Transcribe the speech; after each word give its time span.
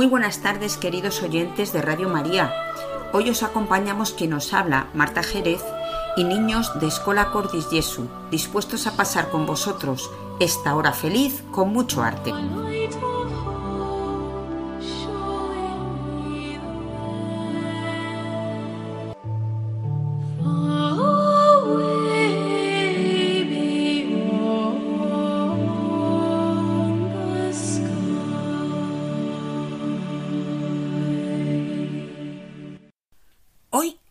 Muy 0.00 0.06
buenas 0.06 0.40
tardes, 0.40 0.78
queridos 0.78 1.22
oyentes 1.22 1.74
de 1.74 1.82
Radio 1.82 2.08
María. 2.08 2.54
Hoy 3.12 3.28
os 3.28 3.42
acompañamos 3.42 4.14
quien 4.14 4.30
nos 4.30 4.54
habla, 4.54 4.88
Marta 4.94 5.22
Jerez, 5.22 5.62
y 6.16 6.24
niños 6.24 6.72
de 6.80 6.86
Escola 6.86 7.30
Cordis 7.32 7.68
Jesu, 7.68 8.08
dispuestos 8.30 8.86
a 8.86 8.96
pasar 8.96 9.28
con 9.28 9.44
vosotros 9.44 10.10
esta 10.40 10.74
hora 10.74 10.94
feliz 10.94 11.44
con 11.52 11.74
mucho 11.74 12.02
arte. 12.02 12.32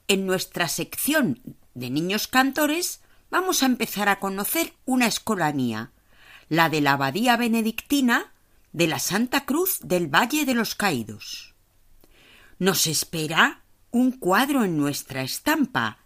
En 0.10 0.26
nuestra 0.26 0.68
sección 0.68 1.40
de 1.76 1.90
niños 1.90 2.28
cantores, 2.28 3.00
vamos 3.30 3.64
a 3.64 3.68
empezar 3.68 4.10
a 4.10 4.20
conocer 4.20 4.74
una 4.86 5.06
escolanía, 5.06 5.92
la 6.50 6.68
de 6.68 6.82
la 6.82 6.94
Abadía 6.94 7.38
Benedictina 7.38 8.34
de 8.74 8.88
la 8.88 9.00
Santa 9.00 9.46
Cruz 9.46 9.80
del 9.84 10.08
Valle 10.08 10.46
de 10.46 10.56
los 10.56 10.74
Caídos. 10.74 11.54
Nos 12.58 12.88
espera 12.88 13.62
un 13.92 14.12
cuadro 14.12 14.64
en 14.64 14.78
nuestra 14.78 15.22
estampa. 15.22 16.00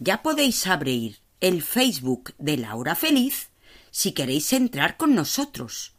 Ya 0.00 0.22
podéis 0.22 0.66
abrir 0.66 1.20
el 1.40 1.62
Facebook 1.62 2.34
de 2.38 2.56
La 2.56 2.74
Hora 2.74 2.96
Feliz 2.96 3.50
si 3.92 4.12
queréis 4.12 4.52
entrar 4.52 4.96
con 4.96 5.14
nosotros. 5.14 5.92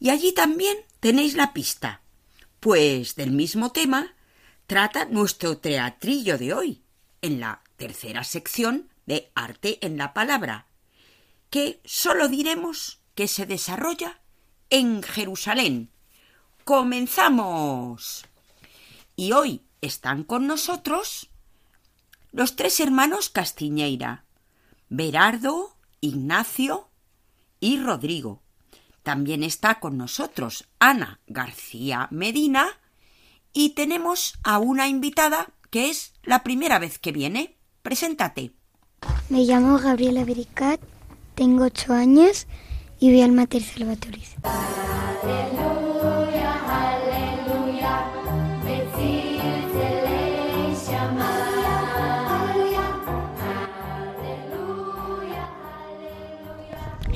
Y 0.00 0.08
allí 0.08 0.32
también 0.32 0.78
tenéis 1.00 1.34
la 1.34 1.52
pista, 1.52 2.00
pues 2.60 3.16
del 3.16 3.32
mismo 3.32 3.70
tema 3.70 4.14
trata 4.66 5.04
nuestro 5.04 5.58
teatrillo 5.58 6.38
de 6.38 6.54
hoy, 6.54 6.82
en 7.22 7.40
la 7.40 7.62
tercera 7.76 8.24
sección 8.24 8.90
de 9.06 9.30
Arte 9.34 9.78
en 9.84 9.96
la 9.96 10.12
Palabra, 10.14 10.66
que 11.50 11.80
solo 11.84 12.28
diremos 12.28 13.00
que 13.14 13.28
se 13.28 13.46
desarrolla 13.46 14.20
en 14.70 15.02
Jerusalén. 15.02 15.90
¡Comenzamos! 16.64 18.26
Y 19.14 19.32
hoy 19.32 19.62
están 19.80 20.24
con 20.24 20.46
nosotros 20.46 21.30
los 22.32 22.56
tres 22.56 22.80
hermanos 22.80 23.30
Castiñeira, 23.30 24.24
Berardo, 24.88 25.76
Ignacio 26.00 26.90
y 27.60 27.78
Rodrigo. 27.78 28.42
También 29.02 29.42
está 29.42 29.80
con 29.80 29.96
nosotros 29.96 30.68
Ana 30.78 31.20
García 31.26 32.08
Medina 32.10 32.78
y 33.52 33.70
tenemos 33.70 34.34
a 34.42 34.58
una 34.58 34.88
invitada 34.88 35.48
que 35.76 35.90
es 35.90 36.14
la 36.22 36.42
primera 36.42 36.78
vez 36.78 36.98
que 36.98 37.12
viene. 37.12 37.58
Preséntate. 37.82 38.52
Me 39.28 39.40
llamo 39.40 39.78
Gabriela 39.78 40.24
Bericat, 40.24 40.80
tengo 41.34 41.64
ocho 41.64 41.92
años 41.92 42.46
y 42.98 43.10
voy 43.10 43.20
al 43.20 43.32
Mater 43.32 43.62
Salvatoris. 43.62 44.36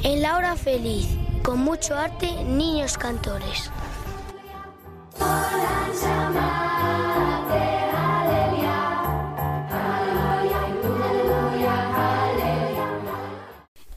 En 0.05 0.21
la 0.21 0.37
hora 0.37 0.55
feliz, 0.57 1.09
con 1.43 1.61
mucho 1.61 1.97
arte, 1.97 2.45
niños 2.45 2.99
cantores. 2.99 3.71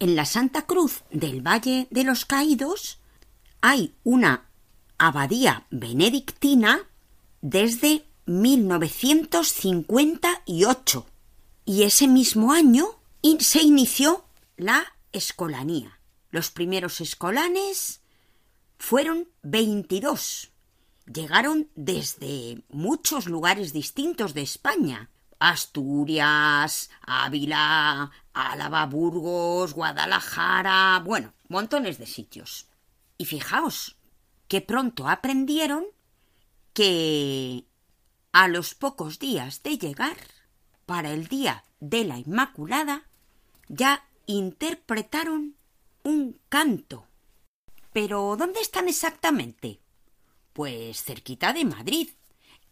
En 0.04 0.16
la 0.18 0.26
Santa 0.26 0.66
Cruz 0.66 1.06
del 1.12 1.48
Valle 1.48 1.88
de 1.90 2.04
los 2.04 2.26
Caídos 2.26 3.00
hay 3.62 3.96
una 4.04 4.50
abadía 4.98 5.66
benedictina 5.72 6.90
desde 7.40 8.06
1958 8.26 11.06
y 11.64 11.84
ese 11.84 12.10
mismo 12.10 12.52
año 12.52 13.00
se 13.40 13.62
inició 13.62 14.26
la 14.58 14.84
escolanía. 15.14 16.02
Los 16.32 16.52
primeros 16.52 17.00
escolanes 17.00 18.02
fueron 18.78 19.30
22. 19.44 20.52
Llegaron 21.06 21.70
desde 21.76 22.62
muchos 22.68 23.28
lugares 23.28 23.72
distintos 23.72 24.34
de 24.34 24.42
España. 24.42 25.10
Asturias, 25.44 26.90
Ávila, 27.02 28.12
Álava, 28.34 28.86
Burgos, 28.86 29.74
Guadalajara, 29.74 31.02
bueno, 31.04 31.34
montones 31.50 31.98
de 31.98 32.06
sitios. 32.06 32.70
Y 33.18 33.26
fijaos 33.26 33.98
que 34.48 34.62
pronto 34.62 35.10
aprendieron 35.10 35.84
que 36.72 37.66
a 38.32 38.48
los 38.48 38.74
pocos 38.74 39.20
días 39.20 39.62
de 39.64 39.78
llegar, 39.78 40.16
para 40.86 41.12
el 41.12 41.28
día 41.28 41.66
de 41.82 42.06
la 42.06 42.18
Inmaculada, 42.20 43.04
ya 43.68 44.08
interpretaron 44.26 45.58
un 46.04 46.40
canto. 46.48 47.06
Pero 47.92 48.38
¿dónde 48.38 48.62
están 48.62 48.88
exactamente? 48.88 49.82
Pues 50.54 51.04
cerquita 51.04 51.52
de 51.52 51.66
Madrid, 51.66 52.12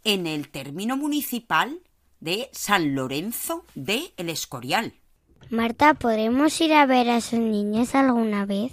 en 0.06 0.26
el 0.26 0.50
término 0.50 0.96
municipal 0.96 1.82
de 2.22 2.50
San 2.54 2.96
Lorenzo 2.96 3.66
de 3.76 4.14
El 4.16 4.30
Escorial. 4.30 4.94
Marta, 5.50 5.96
¿podremos 5.96 6.62
ir 6.62 6.74
a 6.74 6.86
ver 6.86 7.10
a 7.10 7.18
esos 7.18 7.40
niños 7.40 7.94
alguna 7.94 8.46
vez? 8.46 8.72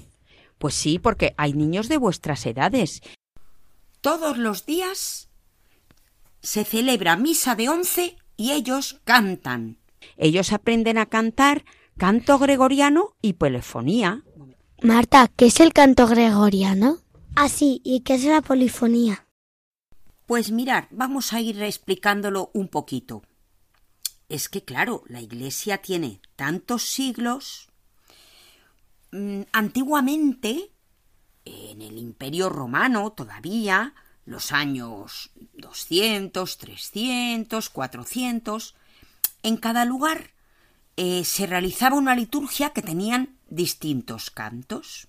Pues 0.59 0.75
sí, 0.75 1.01
porque 1.01 1.35
hay 1.37 1.55
niños 1.55 1.89
de 1.89 1.97
vuestras 1.97 2.47
edades. 2.47 3.03
Todos 4.01 4.39
los 4.39 4.65
días 4.65 5.29
se 6.41 6.65
celebra 6.65 7.17
misa 7.17 7.57
de 7.57 7.69
once 7.69 8.17
y 8.37 8.53
ellos 8.53 9.01
cantan. 9.05 9.79
Ellos 10.17 10.53
aprenden 10.53 10.99
a 10.99 11.07
cantar 11.07 11.65
canto 11.97 12.39
gregoriano 12.39 13.17
y 13.21 13.33
polifonía. 13.33 14.23
Marta, 14.83 15.29
¿qué 15.35 15.47
es 15.47 15.59
el 15.59 15.73
canto 15.73 16.07
gregoriano? 16.07 16.99
Ah, 17.35 17.49
sí, 17.49 17.81
¿y 17.85 18.01
qué 18.01 18.15
es 18.15 18.25
la 18.25 18.41
polifonía? 18.41 19.27
Pues 20.27 20.53
mirar, 20.53 20.89
vamos 20.91 21.33
a 21.33 21.41
ir 21.41 21.61
explicándolo 21.63 22.51
un 22.53 22.69
poquito. 22.69 23.23
Es 24.29 24.49
que, 24.49 24.63
claro, 24.63 25.05
la 25.09 25.21
Iglesia 25.21 25.79
tiene 25.79 26.21
tantos 26.37 26.83
siglos. 26.85 27.69
Mm, 29.11 29.43
Antiguamente, 29.53 30.71
en 31.45 31.81
el 31.81 31.97
Imperio 31.97 32.51
Romano 32.51 33.11
todavía, 33.13 33.95
los 34.27 34.53
años 34.53 35.31
200, 35.55 36.59
300, 36.59 37.71
400, 37.71 38.75
en 39.43 39.57
cada 39.57 39.87
lugar 39.87 40.31
eh, 40.97 41.25
se 41.25 41.47
realizaba 41.47 41.97
una 41.97 42.15
liturgia 42.15 42.71
que 42.71 42.83
tenían 42.83 43.39
distintos 43.49 44.31
cantos. 44.31 45.09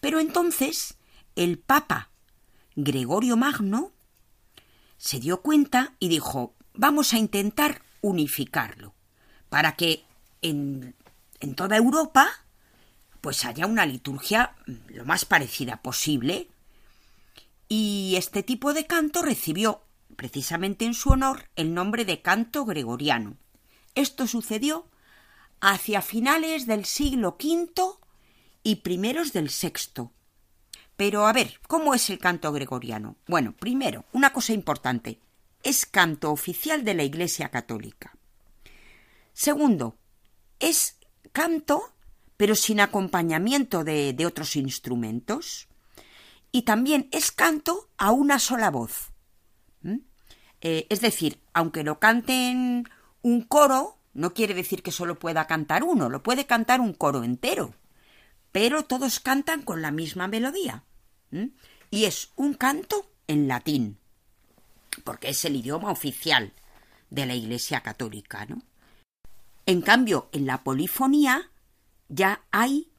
Pero 0.00 0.18
entonces 0.18 0.96
el 1.36 1.58
Papa 1.58 2.10
Gregorio 2.74 3.36
Magno 3.36 3.92
se 4.96 5.20
dio 5.20 5.42
cuenta 5.42 5.94
y 6.00 6.08
dijo, 6.08 6.54
vamos 6.74 7.12
a 7.12 7.18
intentar 7.18 7.82
unificarlo 8.02 8.94
para 9.48 9.76
que 9.76 10.04
en, 10.42 10.94
en 11.40 11.54
toda 11.54 11.76
Europa 11.78 12.28
pues 13.22 13.44
haya 13.44 13.66
una 13.66 13.86
liturgia 13.86 14.54
lo 14.88 15.06
más 15.06 15.24
parecida 15.24 15.80
posible. 15.80 16.48
Y 17.68 18.16
este 18.18 18.42
tipo 18.42 18.74
de 18.74 18.86
canto 18.86 19.22
recibió, 19.22 19.80
precisamente 20.16 20.84
en 20.84 20.92
su 20.92 21.10
honor, 21.10 21.48
el 21.56 21.72
nombre 21.72 22.04
de 22.04 22.20
canto 22.20 22.66
gregoriano. 22.66 23.36
Esto 23.94 24.26
sucedió 24.26 24.86
hacia 25.60 26.02
finales 26.02 26.66
del 26.66 26.84
siglo 26.84 27.38
V 27.40 27.72
y 28.64 28.76
primeros 28.76 29.32
del 29.32 29.48
VI. 29.48 30.10
Pero 30.96 31.26
a 31.26 31.32
ver, 31.32 31.60
¿cómo 31.68 31.94
es 31.94 32.10
el 32.10 32.18
canto 32.18 32.52
gregoriano? 32.52 33.16
Bueno, 33.28 33.52
primero, 33.52 34.04
una 34.12 34.32
cosa 34.32 34.52
importante, 34.52 35.20
es 35.62 35.86
canto 35.86 36.30
oficial 36.30 36.84
de 36.84 36.94
la 36.94 37.04
Iglesia 37.04 37.50
Católica. 37.50 38.16
Segundo, 39.32 39.96
es 40.58 40.98
canto 41.32 41.92
pero 42.42 42.56
sin 42.56 42.80
acompañamiento 42.80 43.84
de, 43.84 44.14
de 44.14 44.26
otros 44.26 44.56
instrumentos. 44.56 45.68
Y 46.50 46.62
también 46.62 47.08
es 47.12 47.30
canto 47.30 47.88
a 47.96 48.10
una 48.10 48.40
sola 48.40 48.68
voz. 48.68 49.12
Eh, 50.60 50.88
es 50.90 51.00
decir, 51.00 51.40
aunque 51.54 51.84
lo 51.84 52.00
canten 52.00 52.88
un 53.22 53.42
coro, 53.42 53.98
no 54.12 54.34
quiere 54.34 54.54
decir 54.54 54.82
que 54.82 54.90
solo 54.90 55.20
pueda 55.20 55.46
cantar 55.46 55.84
uno, 55.84 56.08
lo 56.08 56.24
puede 56.24 56.44
cantar 56.44 56.80
un 56.80 56.94
coro 56.94 57.22
entero. 57.22 57.76
Pero 58.50 58.86
todos 58.86 59.20
cantan 59.20 59.62
con 59.62 59.80
la 59.80 59.92
misma 59.92 60.26
melodía. 60.26 60.82
Y 61.90 62.06
es 62.06 62.32
un 62.34 62.54
canto 62.54 63.08
en 63.28 63.46
latín, 63.46 64.00
porque 65.04 65.30
es 65.30 65.44
el 65.44 65.56
idioma 65.56 65.90
oficial 65.90 66.52
de 67.10 67.26
la 67.26 67.34
Iglesia 67.34 67.80
Católica, 67.80 68.46
¿no? 68.46 68.62
En 69.66 69.80
cambio, 69.80 70.28
en 70.32 70.46
la 70.46 70.64
polifonía 70.64 71.50
ya 72.08 72.42
hay 72.50 72.90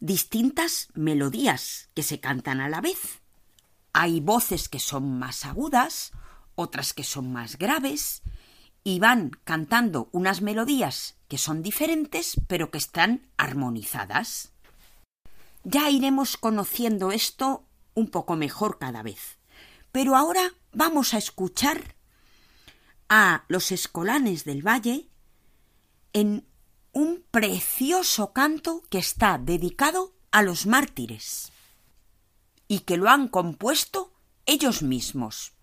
distintas 0.00 0.88
melodías 0.94 1.88
que 1.94 2.02
se 2.02 2.20
cantan 2.20 2.60
a 2.60 2.68
la 2.68 2.80
vez. 2.80 3.20
Hay 3.92 4.20
voces 4.20 4.68
que 4.68 4.80
son 4.80 5.18
más 5.18 5.44
agudas, 5.44 6.12
otras 6.54 6.92
que 6.92 7.04
son 7.04 7.32
más 7.32 7.58
graves, 7.58 8.22
y 8.84 8.98
van 8.98 9.30
cantando 9.44 10.08
unas 10.12 10.42
melodías 10.42 11.16
que 11.26 11.38
son 11.38 11.62
diferentes, 11.62 12.36
pero 12.46 12.70
que 12.70 12.78
están 12.78 13.26
armonizadas. 13.36 14.52
Ya 15.64 15.88
iremos 15.88 16.36
conociendo 16.36 17.10
esto 17.10 17.64
un 17.94 18.08
poco 18.08 18.36
mejor 18.36 18.78
cada 18.78 19.02
vez. 19.02 19.38
Pero 19.90 20.16
ahora 20.16 20.52
vamos 20.74 21.14
a 21.14 21.18
escuchar 21.18 21.96
a 23.08 23.44
los 23.48 23.72
escolanes 23.72 24.44
del 24.44 24.66
valle 24.66 25.08
en 26.12 26.46
un 26.92 27.24
precioso 27.30 28.32
canto 28.32 28.82
que 28.90 28.98
está 28.98 29.38
dedicado 29.38 30.14
a 30.30 30.42
los 30.42 30.66
mártires 30.66 31.52
y 32.68 32.80
que 32.80 32.96
lo 32.96 33.08
han 33.08 33.28
compuesto 33.28 34.12
ellos 34.46 34.82
mismos. 34.82 35.53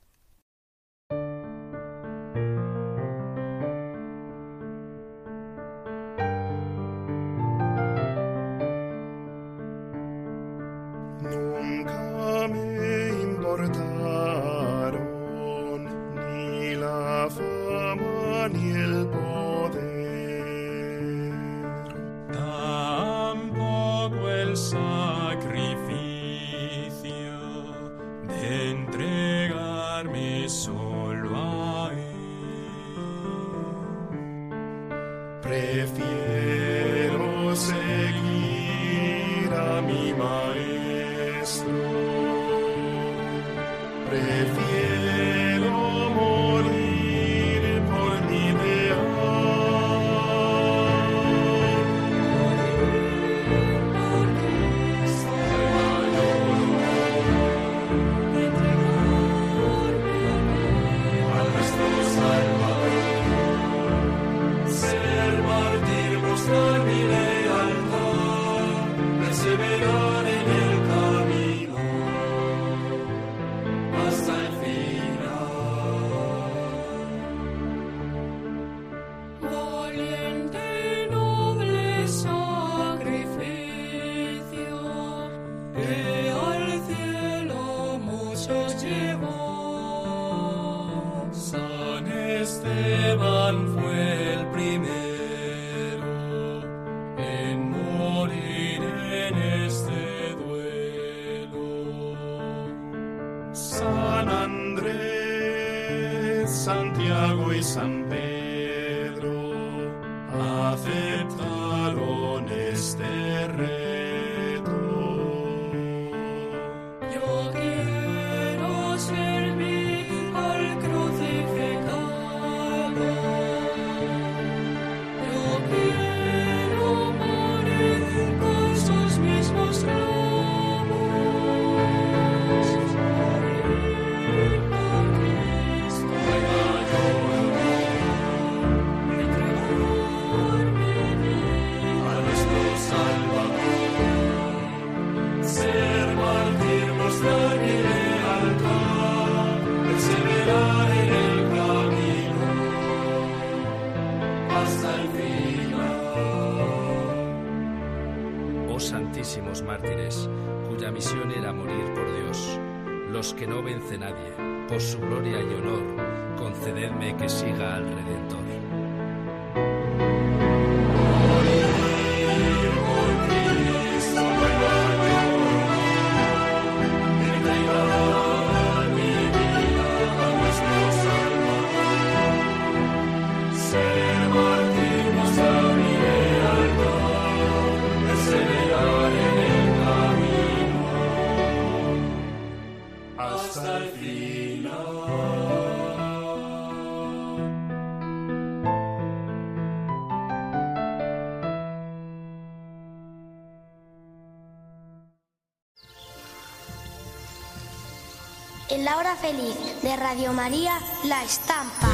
La 208.83 208.97
hora 208.97 209.15
feliz 209.15 209.55
de 209.83 209.95
Radio 209.95 210.33
María, 210.33 210.79
La 211.03 211.23
Estampa. 211.23 211.87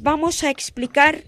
Vamos 0.00 0.42
a 0.42 0.48
explicar 0.48 1.22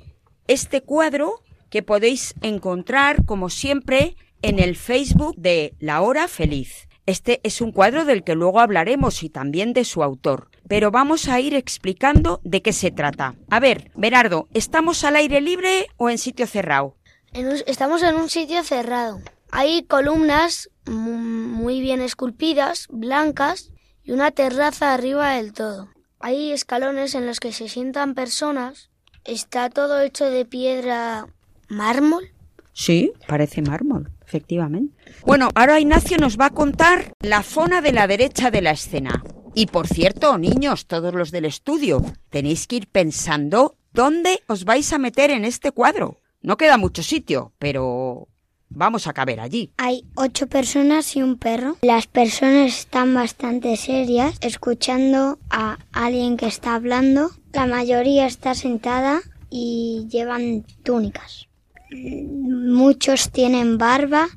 este 0.48 0.80
cuadro 0.80 1.42
que 1.68 1.82
podéis 1.82 2.34
encontrar, 2.40 3.26
como 3.26 3.50
siempre, 3.50 4.16
en 4.40 4.58
el 4.58 4.74
Facebook 4.74 5.36
de 5.36 5.74
La 5.80 6.00
Hora 6.00 6.28
Feliz. 6.28 6.88
Este 7.06 7.40
es 7.42 7.60
un 7.60 7.70
cuadro 7.72 8.04
del 8.04 8.24
que 8.24 8.34
luego 8.34 8.60
hablaremos 8.60 9.22
y 9.22 9.28
también 9.28 9.72
de 9.74 9.84
su 9.84 10.02
autor. 10.02 10.48
Pero 10.68 10.90
vamos 10.90 11.28
a 11.28 11.38
ir 11.40 11.54
explicando 11.54 12.40
de 12.44 12.62
qué 12.62 12.72
se 12.72 12.90
trata. 12.90 13.34
A 13.50 13.60
ver, 13.60 13.90
Berardo, 13.94 14.48
¿estamos 14.54 15.04
al 15.04 15.16
aire 15.16 15.40
libre 15.42 15.86
o 15.98 16.08
en 16.08 16.16
sitio 16.18 16.46
cerrado? 16.46 16.96
En 17.34 17.48
un- 17.48 17.62
estamos 17.66 18.02
en 18.02 18.14
un 18.16 18.30
sitio 18.30 18.62
cerrado. 18.64 19.20
Hay 19.50 19.84
columnas 19.84 20.70
mu- 20.86 21.18
muy 21.18 21.80
bien 21.80 22.00
esculpidas, 22.00 22.86
blancas, 22.90 23.70
y 24.02 24.12
una 24.12 24.30
terraza 24.30 24.94
arriba 24.94 25.32
del 25.34 25.52
todo. 25.52 25.88
Hay 26.20 26.52
escalones 26.52 27.14
en 27.14 27.26
los 27.26 27.38
que 27.40 27.52
se 27.52 27.68
sientan 27.68 28.14
personas. 28.14 28.90
Está 29.24 29.68
todo 29.68 30.00
hecho 30.00 30.24
de 30.30 30.44
piedra 30.46 31.26
mármol. 31.68 32.30
Sí, 32.72 33.12
parece 33.28 33.62
mármol, 33.62 34.10
efectivamente. 34.26 34.94
Bueno, 35.24 35.48
ahora 35.54 35.80
Ignacio 35.80 36.18
nos 36.18 36.38
va 36.38 36.46
a 36.46 36.50
contar 36.50 37.12
la 37.20 37.42
zona 37.42 37.80
de 37.80 37.92
la 37.92 38.06
derecha 38.06 38.50
de 38.50 38.62
la 38.62 38.72
escena. 38.72 39.22
Y 39.54 39.66
por 39.66 39.86
cierto, 39.86 40.36
niños, 40.38 40.86
todos 40.86 41.14
los 41.14 41.30
del 41.30 41.44
estudio, 41.44 42.02
tenéis 42.30 42.66
que 42.66 42.76
ir 42.76 42.88
pensando 42.88 43.76
dónde 43.92 44.40
os 44.48 44.64
vais 44.64 44.92
a 44.92 44.98
meter 44.98 45.30
en 45.30 45.44
este 45.44 45.70
cuadro. 45.70 46.20
No 46.42 46.56
queda 46.56 46.76
mucho 46.76 47.02
sitio, 47.02 47.52
pero 47.58 48.28
vamos 48.68 49.06
a 49.06 49.12
caber 49.12 49.40
allí. 49.40 49.72
Hay 49.78 50.04
ocho 50.14 50.46
personas 50.46 51.16
y 51.16 51.22
un 51.22 51.38
perro. 51.38 51.76
Las 51.82 52.06
personas 52.06 52.80
están 52.80 53.14
bastante 53.14 53.76
serias, 53.76 54.36
escuchando 54.40 55.38
a 55.50 55.78
alguien 55.92 56.36
que 56.36 56.46
está 56.46 56.74
hablando. 56.74 57.30
La 57.52 57.66
mayoría 57.66 58.26
está 58.26 58.54
sentada 58.54 59.22
y 59.48 60.06
llevan 60.10 60.66
túnicas. 60.82 61.48
Muchos 61.94 63.30
tienen 63.30 63.78
barba, 63.78 64.28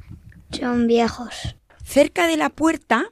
son 0.52 0.88
viejos. 0.88 1.56
Cerca 1.84 2.28
de 2.28 2.38
la 2.38 2.50
puerta 2.50 3.06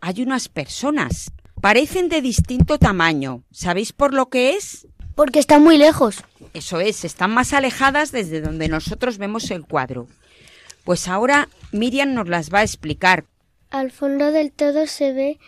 hay 0.00 0.22
unas 0.22 0.48
personas. 0.48 1.32
Parecen 1.60 2.08
de 2.08 2.22
distinto 2.22 2.78
tamaño. 2.78 3.42
¿Sabéis 3.50 3.92
por 3.92 4.14
lo 4.14 4.28
que 4.28 4.50
es? 4.50 4.86
Porque 5.16 5.40
están 5.40 5.64
muy 5.64 5.78
lejos. 5.78 6.22
Eso 6.54 6.78
es, 6.78 7.04
están 7.04 7.32
más 7.32 7.52
alejadas 7.52 8.12
desde 8.12 8.40
donde 8.40 8.68
nosotros 8.68 9.18
vemos 9.18 9.50
el 9.50 9.66
cuadro. 9.66 10.06
Pues 10.84 11.08
ahora 11.08 11.48
Miriam 11.72 12.14
nos 12.14 12.28
las 12.28 12.54
va 12.54 12.60
a 12.60 12.62
explicar. 12.62 13.24
Al 13.70 13.90
fondo 13.90 14.30
del 14.30 14.52
todo 14.52 14.86
se 14.86 15.12
ve 15.12 15.38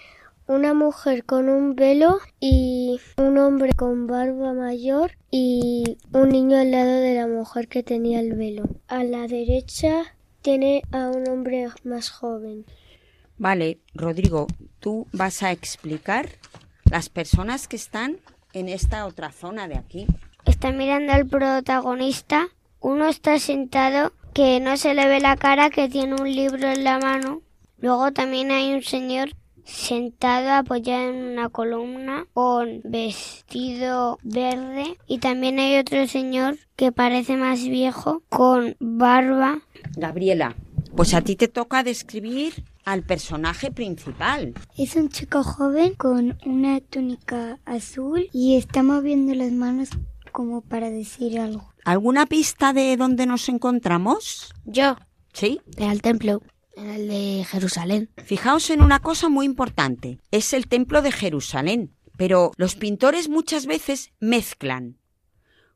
una 0.51 0.75
mujer 0.75 1.25
con 1.25 1.49
un 1.49 1.77
velo 1.77 2.19
y 2.41 2.99
un 3.17 3.39
hombre 3.39 3.73
con 3.73 4.09
barba 4.09 4.53
mayor 4.53 5.13
y 5.31 5.97
un 6.13 6.31
niño 6.31 6.59
al 6.59 6.73
lado 6.73 6.91
de 6.91 7.15
la 7.15 7.29
mujer 7.29 7.69
que 7.69 7.85
tenía 7.85 8.19
el 8.19 8.35
velo. 8.35 8.65
A 8.89 9.05
la 9.05 9.29
derecha 9.29 10.17
tiene 10.43 10.83
a 10.91 11.09
un 11.09 11.29
hombre 11.29 11.69
más 11.85 12.11
joven. 12.11 12.67
Vale, 13.39 13.79
Rodrigo, 13.95 14.49
tú 14.81 15.07
vas 15.13 15.45
a 15.45 15.53
explicar 15.53 16.29
las 16.85 17.11
personas 17.11 17.69
que 17.69 17.77
están 17.77 18.17
en 18.53 18.69
esta 18.69 19.07
otra 19.07 19.31
zona 19.31 19.69
de 19.69 19.77
aquí. 19.77 20.09
Está 20.47 20.73
mirando 20.73 21.13
al 21.13 21.29
protagonista. 21.29 22.49
Uno 22.81 23.07
está 23.07 23.39
sentado 23.39 24.13
que 24.35 24.59
no 24.59 24.77
se 24.77 24.95
le 24.95 25.07
ve 25.07 25.21
la 25.21 25.37
cara, 25.37 25.71
que 25.71 25.89
tiene 25.89 26.21
un 26.21 26.29
libro 26.29 26.69
en 26.69 26.83
la 26.83 26.99
mano. 26.99 27.41
Luego 27.79 28.11
también 28.13 28.51
hay 28.51 28.75
un 28.75 28.83
señor 28.83 29.31
sentado 29.71 30.51
apoyado 30.53 31.11
en 31.11 31.25
una 31.33 31.49
columna 31.49 32.27
con 32.33 32.81
vestido 32.85 34.19
verde 34.23 34.97
y 35.07 35.19
también 35.19 35.59
hay 35.59 35.77
otro 35.79 36.07
señor 36.07 36.59
que 36.77 36.93
parece 36.93 37.37
más 37.37 37.63
viejo 37.65 38.23
con 38.29 38.77
barba. 38.81 39.61
Gabriela, 39.97 40.57
pues 40.97 41.15
a 41.15 41.23
ti 41.23 41.37
te 41.37 41.49
toca 41.49 41.83
describir 41.83 42.65
al 42.85 43.03
personaje 43.03 43.71
principal. 43.71 44.55
Es 44.77 44.97
un 44.97 45.09
chico 45.09 45.43
joven 45.45 45.95
con 45.95 46.39
una 46.45 46.81
túnica 46.81 47.59
azul 47.65 48.29
y 48.33 48.57
está 48.57 48.83
moviendo 48.83 49.35
las 49.35 49.53
manos 49.53 49.91
como 50.33 50.61
para 50.63 50.91
decir 50.91 51.39
algo. 51.39 51.73
¿Alguna 51.85 52.27
pista 52.27 52.73
de 52.73 52.97
dónde 52.97 53.27
nos 53.27 53.49
encontramos? 53.49 54.53
Yo, 54.65 54.97
Sí. 55.33 55.61
al 55.79 56.03
templo, 56.03 56.43
en 56.81 56.91
el 56.91 57.09
de 57.09 57.45
Jerusalén. 57.45 58.11
Fijaos 58.25 58.71
en 58.71 58.83
una 58.83 59.01
cosa 59.01 59.29
muy 59.29 59.47
importante. 59.47 60.19
Es 60.31 60.53
el 60.53 60.67
templo 60.67 61.03
de 61.03 61.13
Jerusalén. 61.13 61.95
Pero 62.17 62.53
los 62.57 62.75
pintores 62.75 63.29
muchas 63.29 63.67
veces 63.67 64.13
mezclan 64.21 64.99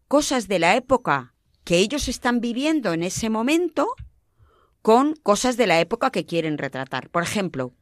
cosas 0.08 0.48
de 0.48 0.58
la 0.58 0.76
época 0.76 1.34
que 1.64 1.78
ellos 1.78 2.08
están 2.08 2.40
viviendo 2.40 2.92
en 2.92 3.02
ese 3.02 3.30
momento 3.30 3.94
con 4.82 5.14
cosas 5.14 5.56
de 5.56 5.66
la 5.66 5.80
época 5.80 6.10
que 6.10 6.26
quieren 6.26 6.58
retratar. 6.58 7.08
Por 7.08 7.22
ejemplo, 7.22 7.72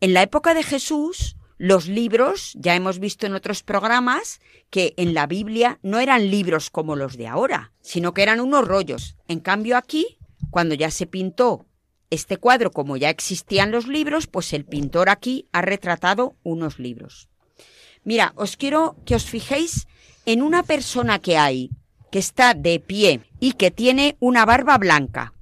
en 0.00 0.14
la 0.14 0.22
época 0.22 0.54
de 0.54 0.62
Jesús, 0.62 1.36
los 1.58 1.88
libros, 1.88 2.52
ya 2.54 2.76
hemos 2.76 3.00
visto 3.00 3.26
en 3.26 3.34
otros 3.34 3.64
programas, 3.64 4.40
que 4.70 4.94
en 4.96 5.14
la 5.14 5.26
Biblia 5.26 5.80
no 5.82 5.98
eran 5.98 6.30
libros 6.30 6.70
como 6.70 6.94
los 6.94 7.16
de 7.16 7.26
ahora, 7.26 7.72
sino 7.80 8.14
que 8.14 8.22
eran 8.22 8.38
unos 8.38 8.68
rollos. 8.68 9.16
En 9.26 9.40
cambio 9.40 9.76
aquí, 9.76 10.18
cuando 10.50 10.76
ya 10.76 10.92
se 10.92 11.06
pintó 11.06 11.66
este 12.14 12.38
cuadro, 12.38 12.70
como 12.70 12.96
ya 12.96 13.10
existían 13.10 13.70
los 13.70 13.86
libros, 13.86 14.26
pues 14.26 14.52
el 14.52 14.64
pintor 14.64 15.08
aquí 15.08 15.46
ha 15.52 15.62
retratado 15.62 16.36
unos 16.42 16.78
libros. 16.78 17.28
Mira, 18.04 18.32
os 18.36 18.56
quiero 18.56 18.96
que 19.04 19.14
os 19.14 19.24
fijéis 19.24 19.86
en 20.26 20.42
una 20.42 20.62
persona 20.62 21.18
que 21.18 21.36
hay, 21.36 21.70
que 22.10 22.18
está 22.18 22.54
de 22.54 22.80
pie 22.80 23.20
y 23.40 23.52
que 23.52 23.70
tiene 23.70 24.16
una 24.20 24.44
barba 24.44 24.78
blanca. 24.78 25.32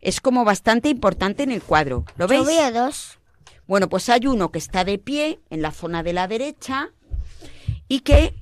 Es 0.00 0.20
como 0.20 0.44
bastante 0.44 0.88
importante 0.88 1.42
en 1.42 1.50
el 1.50 1.62
cuadro. 1.62 2.04
¿Lo 2.16 2.26
veis? 2.26 2.40
Yo 2.40 2.46
veo 2.46 2.72
dos. 2.72 3.18
Bueno, 3.66 3.88
pues 3.88 4.08
hay 4.08 4.26
uno 4.26 4.50
que 4.50 4.58
está 4.58 4.84
de 4.84 4.98
pie 4.98 5.40
en 5.50 5.62
la 5.62 5.72
zona 5.72 6.02
de 6.02 6.12
la 6.12 6.28
derecha 6.28 6.90
y 7.88 8.00
que 8.00 8.34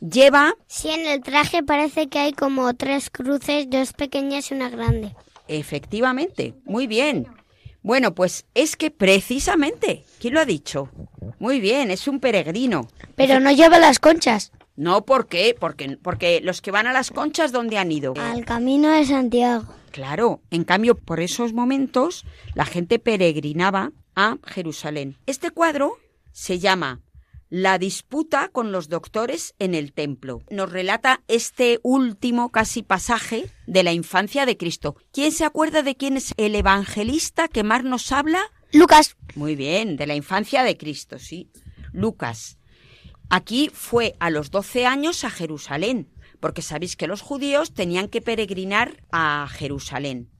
lleva, 0.00 0.54
Sí, 0.66 0.88
en 0.88 1.06
el 1.06 1.22
traje 1.22 1.62
parece 1.62 2.08
que 2.08 2.18
hay 2.18 2.32
como 2.32 2.72
tres 2.74 3.10
cruces, 3.10 3.68
dos 3.68 3.92
pequeñas 3.92 4.50
y 4.50 4.54
una 4.54 4.70
grande. 4.70 5.14
Efectivamente, 5.58 6.54
muy 6.64 6.86
bien. 6.86 7.26
Bueno, 7.82 8.14
pues 8.14 8.46
es 8.54 8.76
que 8.76 8.90
precisamente, 8.90 10.04
¿quién 10.20 10.34
lo 10.34 10.40
ha 10.40 10.44
dicho? 10.44 10.90
Muy 11.38 11.60
bien, 11.60 11.90
es 11.90 12.06
un 12.08 12.20
peregrino. 12.20 12.88
Pero 13.16 13.40
no 13.40 13.50
lleva 13.50 13.78
las 13.78 13.98
conchas. 13.98 14.52
No, 14.76 15.04
¿por 15.04 15.26
qué? 15.26 15.56
Porque, 15.58 15.98
porque 16.02 16.40
los 16.42 16.60
que 16.60 16.70
van 16.70 16.86
a 16.86 16.92
las 16.92 17.10
conchas, 17.10 17.52
¿dónde 17.52 17.78
han 17.78 17.90
ido? 17.90 18.14
Al 18.18 18.44
camino 18.44 18.90
de 18.90 19.04
Santiago. 19.04 19.66
Claro, 19.90 20.40
en 20.50 20.64
cambio, 20.64 20.94
por 20.94 21.20
esos 21.20 21.52
momentos, 21.52 22.24
la 22.54 22.64
gente 22.64 22.98
peregrinaba 22.98 23.92
a 24.14 24.36
Jerusalén. 24.46 25.16
Este 25.26 25.50
cuadro 25.50 25.98
se 26.32 26.58
llama 26.58 27.00
La 27.50 27.78
disputa 27.78 28.48
con 28.48 28.70
los 28.70 28.88
doctores 28.88 29.56
en 29.58 29.74
el 29.74 29.92
templo. 29.92 30.44
Nos 30.50 30.70
relata 30.70 31.24
este 31.26 31.80
último 31.82 32.52
casi 32.52 32.84
pasaje 32.84 33.50
de 33.66 33.82
la 33.82 33.92
infancia 33.92 34.46
de 34.46 34.56
Cristo. 34.56 34.94
¿Quién 35.12 35.32
se 35.32 35.44
acuerda 35.44 35.82
de 35.82 35.96
quién 35.96 36.16
es 36.16 36.32
el 36.36 36.54
evangelista 36.54 37.48
que 37.48 37.64
más 37.64 37.82
nos 37.82 38.12
habla? 38.12 38.40
Lucas. 38.72 39.16
Muy 39.34 39.56
bien, 39.56 39.96
de 39.96 40.06
la 40.06 40.14
infancia 40.14 40.62
de 40.62 40.76
Cristo, 40.76 41.18
sí. 41.18 41.50
Lucas. 41.92 42.56
Aquí 43.30 43.68
fue 43.74 44.14
a 44.20 44.30
los 44.30 44.52
12 44.52 44.86
años 44.86 45.24
a 45.24 45.30
Jerusalén, 45.30 46.08
porque 46.38 46.62
sabéis 46.62 46.94
que 46.94 47.08
los 47.08 47.20
judíos 47.20 47.74
tenían 47.74 48.06
que 48.06 48.22
peregrinar 48.22 49.02
a 49.10 49.48
Jerusalén. 49.50 50.30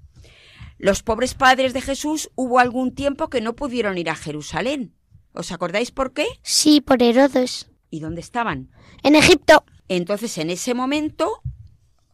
Los 0.79 1.03
pobres 1.03 1.35
padres 1.35 1.73
de 1.73 1.81
Jesús 1.81 2.31
hubo 2.37 2.61
algún 2.61 2.95
tiempo 2.95 3.29
que 3.31 3.41
no 3.41 3.57
pudieron 3.57 3.99
ir 3.99 4.11
a 4.11 4.15
Jerusalén. 4.15 4.95
¿Os 5.33 5.53
acordáis 5.53 5.91
por 5.91 6.13
qué? 6.13 6.27
Sí, 6.43 6.81
por 6.81 7.03
Herodes. 7.03 7.71
¿Y 7.91 8.01
dónde 8.01 8.21
estaban? 8.21 8.71
En 9.03 9.15
Egipto. 9.15 9.65
Entonces, 9.89 10.39
en 10.39 10.51
ese 10.51 10.75
momento, 10.75 11.41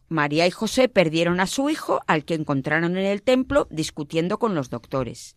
María 0.07 0.47
y 0.47 0.51
José 0.51 0.87
perdieron 0.87 1.39
a 1.39 1.47
su 1.47 1.69
hijo, 1.69 2.01
al 2.07 2.25
que 2.25 2.35
encontraron 2.35 2.97
en 2.97 3.05
el 3.05 3.21
templo 3.21 3.67
discutiendo 3.69 4.39
con 4.39 4.55
los 4.55 4.69
doctores. 4.69 5.35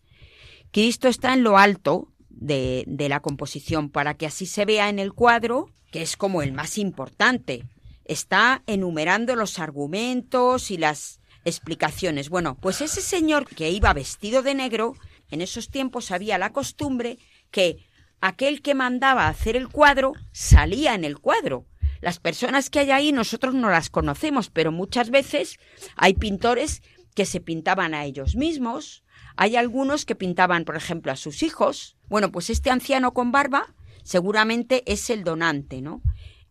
Cristo 0.71 1.07
está 1.07 1.33
en 1.33 1.43
lo 1.43 1.57
alto 1.57 2.11
de, 2.29 2.83
de 2.87 3.09
la 3.09 3.19
composición 3.19 3.89
para 3.89 4.15
que 4.15 4.25
así 4.25 4.45
se 4.45 4.65
vea 4.65 4.89
en 4.89 4.99
el 4.99 5.13
cuadro, 5.13 5.69
que 5.91 6.01
es 6.01 6.17
como 6.17 6.41
el 6.41 6.53
más 6.53 6.77
importante. 6.77 7.67
Está 8.05 8.63
enumerando 8.67 9.35
los 9.35 9.59
argumentos 9.59 10.71
y 10.71 10.77
las 10.77 11.19
explicaciones. 11.45 12.29
Bueno, 12.29 12.57
pues 12.59 12.81
ese 12.81 13.01
señor 13.01 13.47
que 13.47 13.69
iba 13.69 13.93
vestido 13.93 14.41
de 14.41 14.55
negro, 14.55 14.93
en 15.29 15.41
esos 15.41 15.69
tiempos 15.69 16.11
había 16.11 16.37
la 16.37 16.53
costumbre 16.53 17.17
que 17.51 17.85
aquel 18.21 18.61
que 18.61 18.75
mandaba 18.75 19.27
hacer 19.27 19.55
el 19.55 19.67
cuadro 19.67 20.13
salía 20.31 20.95
en 20.95 21.03
el 21.03 21.19
cuadro. 21.19 21.65
Las 22.01 22.19
personas 22.19 22.69
que 22.69 22.79
hay 22.79 22.91
ahí 22.91 23.11
nosotros 23.11 23.53
no 23.53 23.69
las 23.69 23.89
conocemos, 23.89 24.49
pero 24.49 24.71
muchas 24.71 25.11
veces 25.11 25.59
hay 25.95 26.15
pintores 26.15 26.81
que 27.13 27.25
se 27.25 27.41
pintaban 27.41 27.93
a 27.93 28.05
ellos 28.05 28.35
mismos, 28.35 29.03
hay 29.35 29.55
algunos 29.55 30.05
que 30.05 30.15
pintaban, 30.15 30.65
por 30.65 30.75
ejemplo, 30.75 31.11
a 31.11 31.15
sus 31.15 31.43
hijos. 31.43 31.97
Bueno, 32.09 32.31
pues 32.31 32.49
este 32.49 32.69
anciano 32.69 33.13
con 33.13 33.31
barba 33.31 33.73
seguramente 34.03 34.83
es 34.91 35.09
el 35.09 35.23
donante, 35.23 35.81
¿no? 35.81 36.01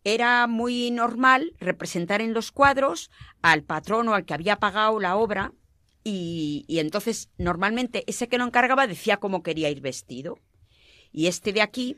Era 0.05 0.47
muy 0.47 0.91
normal 0.91 1.53
representar 1.59 2.21
en 2.21 2.33
los 2.33 2.53
cuadros 2.53 3.11
al 3.43 3.65
patrono 3.65 4.15
al 4.15 4.25
que 4.25 4.35
había 4.35 4.57
pagado 4.57 4.99
la 4.99 5.17
obra 5.17 5.53
y, 6.05 6.65
y 6.69 6.79
entonces 6.79 7.29
normalmente 7.37 8.05
ese 8.07 8.29
que 8.29 8.39
lo 8.39 8.45
encargaba 8.45 8.87
decía 8.87 9.19
cómo 9.19 9.43
quería 9.43 9.69
ir 9.69 9.81
vestido. 9.81 10.39
Y 11.13 11.27
este 11.27 11.53
de 11.53 11.63
aquí 11.63 11.97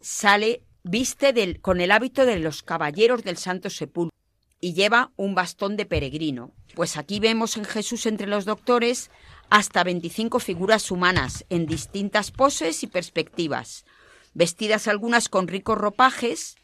sale, 0.00 0.62
viste 0.82 1.32
del, 1.32 1.60
con 1.60 1.80
el 1.80 1.90
hábito 1.90 2.26
de 2.26 2.38
los 2.38 2.62
caballeros 2.62 3.22
del 3.22 3.36
Santo 3.36 3.70
Sepulcro 3.70 4.16
y 4.60 4.74
lleva 4.74 5.12
un 5.16 5.34
bastón 5.34 5.76
de 5.76 5.86
peregrino. 5.86 6.52
Pues 6.74 6.96
aquí 6.96 7.20
vemos 7.20 7.56
en 7.56 7.64
Jesús 7.64 8.06
entre 8.06 8.26
los 8.26 8.44
doctores 8.44 9.10
hasta 9.50 9.84
25 9.84 10.40
figuras 10.40 10.90
humanas 10.90 11.44
en 11.50 11.66
distintas 11.66 12.30
poses 12.30 12.82
y 12.82 12.86
perspectivas, 12.86 13.84
vestidas 14.34 14.88
algunas 14.88 15.28
con 15.28 15.48
ricos 15.48 15.78
ropajes, 15.78 16.56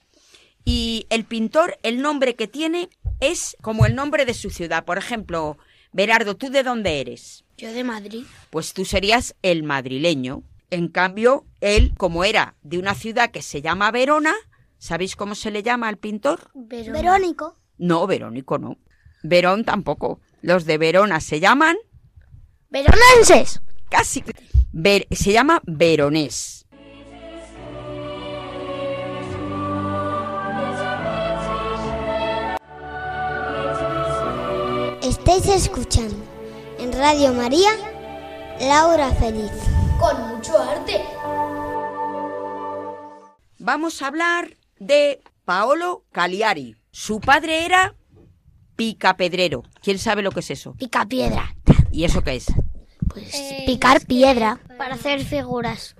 y 0.64 1.06
el 1.10 1.24
pintor, 1.24 1.78
el 1.82 2.00
nombre 2.02 2.34
que 2.34 2.46
tiene 2.46 2.88
es 3.20 3.56
como 3.62 3.86
el 3.86 3.94
nombre 3.94 4.24
de 4.24 4.34
su 4.34 4.50
ciudad. 4.50 4.84
Por 4.84 4.98
ejemplo, 4.98 5.58
Berardo, 5.92 6.36
¿tú 6.36 6.50
de 6.50 6.62
dónde 6.62 7.00
eres? 7.00 7.44
Yo 7.56 7.72
de 7.72 7.84
Madrid. 7.84 8.24
Pues 8.50 8.72
tú 8.72 8.84
serías 8.84 9.34
el 9.42 9.62
madrileño. 9.62 10.42
En 10.72 10.88
cambio, 10.88 11.44
él, 11.60 11.92
como 11.98 12.24
era 12.24 12.56
de 12.62 12.78
una 12.78 12.94
ciudad 12.94 13.30
que 13.30 13.42
se 13.42 13.60
llama 13.60 13.90
Verona, 13.90 14.32
¿sabéis 14.78 15.16
cómo 15.16 15.34
se 15.34 15.50
le 15.50 15.62
llama 15.62 15.86
al 15.88 15.98
pintor? 15.98 16.50
Verónico. 16.54 17.58
No, 17.76 18.06
Verónico 18.06 18.56
no. 18.56 18.78
Verón 19.22 19.66
tampoco. 19.66 20.20
Los 20.40 20.64
de 20.64 20.78
Verona 20.78 21.20
se 21.20 21.40
llaman 21.40 21.76
Veronenses. 22.70 23.60
casi... 23.90 24.24
Ver- 24.72 25.06
se 25.10 25.32
llama 25.32 25.60
veronés. 25.66 26.64
Estáis 35.02 35.46
escuchando 35.48 36.16
en 36.78 36.92
Radio 36.92 37.32
María 37.32 37.70
Laura 38.60 39.10
Feliz. 39.14 39.50
Con 40.02 40.20
mucho 40.26 40.58
arte. 40.58 41.00
Vamos 43.60 44.02
a 44.02 44.08
hablar 44.08 44.56
de 44.80 45.20
Paolo 45.44 46.02
Cagliari. 46.10 46.74
Su 46.90 47.20
padre 47.20 47.64
era 47.64 47.94
picapedrero. 48.74 49.62
¿Quién 49.80 50.00
sabe 50.00 50.22
lo 50.22 50.32
que 50.32 50.40
es 50.40 50.50
eso? 50.50 50.74
Pica 50.74 51.06
piedra. 51.06 51.54
¿Y 51.92 52.02
eso 52.02 52.24
qué 52.24 52.34
es? 52.34 52.46
Pues 53.06 53.32
picar 53.64 54.04
piedra. 54.04 54.58
Para 54.76 54.96
hacer 54.96 55.24
figuras. 55.24 55.94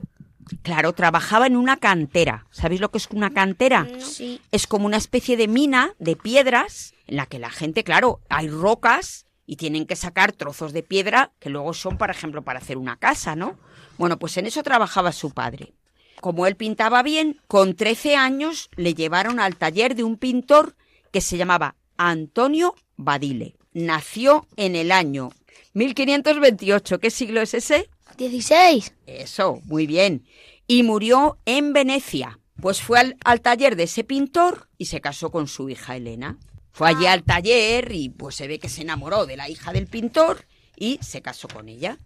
Claro, 0.62 0.94
trabajaba 0.94 1.46
en 1.46 1.56
una 1.56 1.76
cantera. 1.76 2.46
¿Sabéis 2.50 2.80
lo 2.80 2.90
que 2.90 2.98
es 2.98 3.08
una 3.12 3.30
cantera? 3.30 3.86
Sí. 4.00 4.40
Es 4.50 4.66
como 4.66 4.86
una 4.86 4.96
especie 4.96 5.36
de 5.36 5.46
mina 5.46 5.94
de 6.00 6.16
piedras 6.16 6.92
en 7.06 7.18
la 7.18 7.26
que 7.26 7.38
la 7.38 7.50
gente, 7.50 7.84
claro, 7.84 8.20
hay 8.28 8.48
rocas 8.48 9.26
y 9.46 9.56
tienen 9.56 9.86
que 9.86 9.94
sacar 9.94 10.32
trozos 10.32 10.72
de 10.72 10.82
piedra 10.82 11.30
que 11.38 11.50
luego 11.50 11.72
son, 11.72 11.98
por 11.98 12.10
ejemplo, 12.10 12.42
para 12.42 12.58
hacer 12.58 12.78
una 12.78 12.96
casa, 12.96 13.36
¿no? 13.36 13.58
Bueno, 13.98 14.18
pues 14.18 14.36
en 14.36 14.46
eso 14.46 14.62
trabajaba 14.62 15.12
su 15.12 15.30
padre. 15.30 15.72
Como 16.20 16.46
él 16.46 16.56
pintaba 16.56 17.02
bien, 17.02 17.40
con 17.48 17.74
13 17.74 18.16
años 18.16 18.70
le 18.76 18.94
llevaron 18.94 19.40
al 19.40 19.56
taller 19.56 19.94
de 19.96 20.04
un 20.04 20.16
pintor 20.16 20.76
que 21.10 21.20
se 21.20 21.36
llamaba 21.36 21.74
Antonio 21.96 22.74
Badile. 22.96 23.56
Nació 23.72 24.46
en 24.56 24.76
el 24.76 24.92
año 24.92 25.30
1528. 25.74 26.98
¿Qué 27.00 27.10
siglo 27.10 27.40
es 27.40 27.54
ese? 27.54 27.90
16. 28.16 28.94
Eso, 29.06 29.60
muy 29.64 29.86
bien. 29.86 30.24
Y 30.66 30.82
murió 30.82 31.38
en 31.44 31.72
Venecia. 31.72 32.38
Pues 32.60 32.80
fue 32.80 33.00
al, 33.00 33.16
al 33.24 33.40
taller 33.40 33.76
de 33.76 33.84
ese 33.84 34.04
pintor 34.04 34.68
y 34.78 34.86
se 34.86 35.00
casó 35.00 35.30
con 35.30 35.48
su 35.48 35.68
hija 35.68 35.96
Elena. 35.96 36.38
Fue 36.70 36.88
allí 36.88 37.06
al 37.06 37.24
taller 37.24 37.92
y 37.92 38.10
pues 38.10 38.36
se 38.36 38.46
ve 38.46 38.58
que 38.58 38.68
se 38.68 38.82
enamoró 38.82 39.26
de 39.26 39.36
la 39.36 39.48
hija 39.48 39.72
del 39.72 39.86
pintor 39.86 40.46
y 40.76 40.98
se 41.02 41.20
casó 41.20 41.48
con 41.48 41.68
ella. 41.68 41.98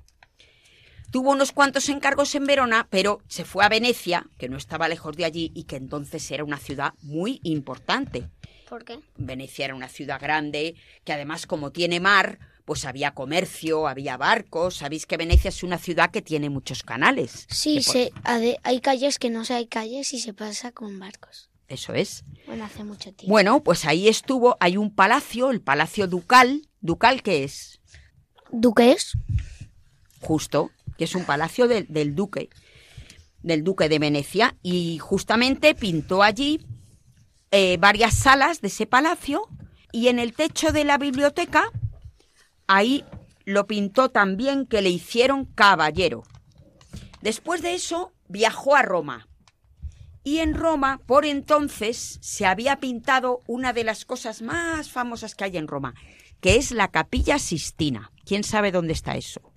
Tuvo 1.17 1.31
unos 1.31 1.53
cuantos 1.53 1.89
encargos 1.89 2.35
en 2.35 2.45
Verona, 2.45 2.89
pero 2.91 3.23
se 3.27 3.47
fue 3.47 3.65
a 3.65 3.71
Venecia, 3.71 4.27
que 4.37 4.51
no 4.51 4.59
estaba 4.59 4.87
lejos 4.87 5.17
de 5.17 5.25
allí 5.25 5.51
y 5.55 5.65
que 5.65 5.77
entonces 5.77 6.31
era 6.31 6.45
una 6.45 6.59
ciudad 6.59 6.93
muy 7.01 7.41
importante. 7.43 8.29
¿Por 8.69 8.85
qué? 8.85 9.01
Venecia 9.17 9.65
era 9.65 9.75
una 9.75 9.89
ciudad 9.89 10.21
grande, 10.21 10.75
que 11.05 11.15
además 11.15 11.47
como 11.47 11.73
tiene 11.73 12.01
mar, 12.01 12.39
pues 12.67 12.85
había 12.85 13.13
comercio, 13.13 13.89
había 13.89 14.19
barcos. 14.19 14.77
Sabéis 14.77 15.07
que 15.07 15.17
Venecia 15.17 15.49
es 15.49 15.63
una 15.63 15.79
ciudad 15.79 16.11
que 16.11 16.21
tiene 16.21 16.51
muchos 16.51 16.83
canales. 16.83 17.47
Sí, 17.49 17.83
se, 17.83 18.13
hay 18.63 18.81
calles 18.83 19.19
que 19.19 19.31
no 19.31 19.47
se 19.47 19.55
hay 19.55 19.69
calles 19.69 20.13
y 20.13 20.21
se 20.21 20.35
pasa 20.35 20.71
con 20.71 20.99
barcos. 20.99 21.49
Eso 21.67 21.95
es. 21.95 22.27
Bueno, 22.47 22.67
hace 22.67 22.85
mucho 22.85 23.11
tiempo. 23.15 23.33
Bueno, 23.33 23.63
pues 23.63 23.87
ahí 23.87 24.09
estuvo, 24.09 24.59
hay 24.61 24.77
un 24.77 24.95
palacio, 24.95 25.51
el 25.51 25.63
Palacio 25.63 26.09
Ducal. 26.09 26.69
¿Ducal 26.83 27.23
qué 27.23 27.43
es? 27.43 27.81
¿Duques? 28.51 29.13
Justo, 30.21 30.73
que 30.97 31.05
es 31.05 31.15
un 31.15 31.25
palacio 31.25 31.69
del, 31.69 31.87
del 31.89 32.15
duque, 32.15 32.51
del 33.43 33.65
duque 33.65 33.89
de 33.89 33.99
Venecia. 33.99 34.57
Y 34.63 34.99
justamente 34.99 35.75
pintó 35.75 36.23
allí 36.23 36.67
eh, 37.51 37.77
varias 37.79 38.15
salas 38.15 38.61
de 38.61 38.69
ese 38.69 38.87
palacio 38.87 39.49
y 39.93 40.09
en 40.09 40.19
el 40.19 40.35
techo 40.35 40.73
de 40.73 40.85
la 40.85 40.99
biblioteca, 40.99 41.71
ahí 42.67 43.05
lo 43.45 43.67
pintó 43.67 44.11
también 44.11 44.67
que 44.67 44.83
le 44.83 44.91
hicieron 44.91 45.47
caballero. 45.47 46.25
Después 47.23 47.63
de 47.63 47.75
eso, 47.75 48.13
viajó 48.29 48.77
a 48.77 48.83
Roma. 48.83 49.29
Y 50.23 50.39
en 50.39 50.55
Roma, 50.55 51.01
por 51.07 51.25
entonces, 51.25 52.19
se 52.21 52.45
había 52.45 52.81
pintado 52.81 53.43
una 53.47 53.73
de 53.73 53.85
las 53.85 54.05
cosas 54.05 54.43
más 54.43 54.91
famosas 54.91 55.35
que 55.35 55.45
hay 55.45 55.57
en 55.57 55.69
Roma, 55.69 55.95
que 56.41 56.57
es 56.57 56.73
la 56.73 56.89
Capilla 56.89 57.39
Sistina. 57.39 58.11
¿Quién 58.25 58.43
sabe 58.43 58.73
dónde 58.73 58.93
está 58.93 59.17
eso? 59.17 59.53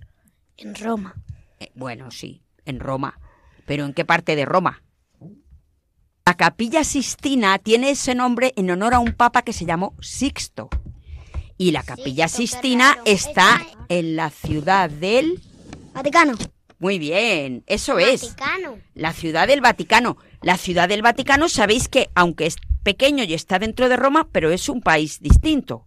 En 0.56 0.74
Roma. 0.74 1.16
Eh, 1.60 1.70
bueno, 1.74 2.10
sí, 2.10 2.42
en 2.64 2.80
Roma. 2.80 3.20
¿Pero 3.66 3.84
en 3.84 3.92
qué 3.92 4.04
parte 4.04 4.34
de 4.34 4.46
Roma? 4.46 4.82
La 6.26 6.36
Capilla 6.36 6.84
Sistina 6.84 7.58
tiene 7.58 7.90
ese 7.90 8.14
nombre 8.14 8.52
en 8.56 8.70
honor 8.70 8.94
a 8.94 8.98
un 9.00 9.12
papa 9.12 9.42
que 9.42 9.52
se 9.52 9.66
llamó 9.66 9.94
Sixto. 10.00 10.70
Y 11.58 11.72
la 11.72 11.82
Capilla 11.82 12.28
Sixto, 12.28 12.56
Sistina 12.58 12.98
está 13.04 13.66
en 13.88 14.16
la 14.16 14.30
ciudad 14.30 14.88
del... 14.88 15.40
Vaticano. 15.92 16.34
Muy 16.78 16.98
bien, 16.98 17.64
eso 17.66 17.98
es. 17.98 18.34
La 18.94 19.12
ciudad 19.12 19.48
del 19.48 19.60
Vaticano. 19.60 20.16
La 20.40 20.56
ciudad 20.56 20.88
del 20.88 21.02
Vaticano, 21.02 21.48
sabéis 21.48 21.88
que, 21.88 22.08
aunque 22.14 22.46
es 22.46 22.56
pequeño 22.82 23.24
y 23.24 23.34
está 23.34 23.58
dentro 23.58 23.88
de 23.88 23.96
Roma, 23.96 24.28
pero 24.32 24.50
es 24.50 24.68
un 24.68 24.80
país 24.80 25.20
distinto. 25.20 25.84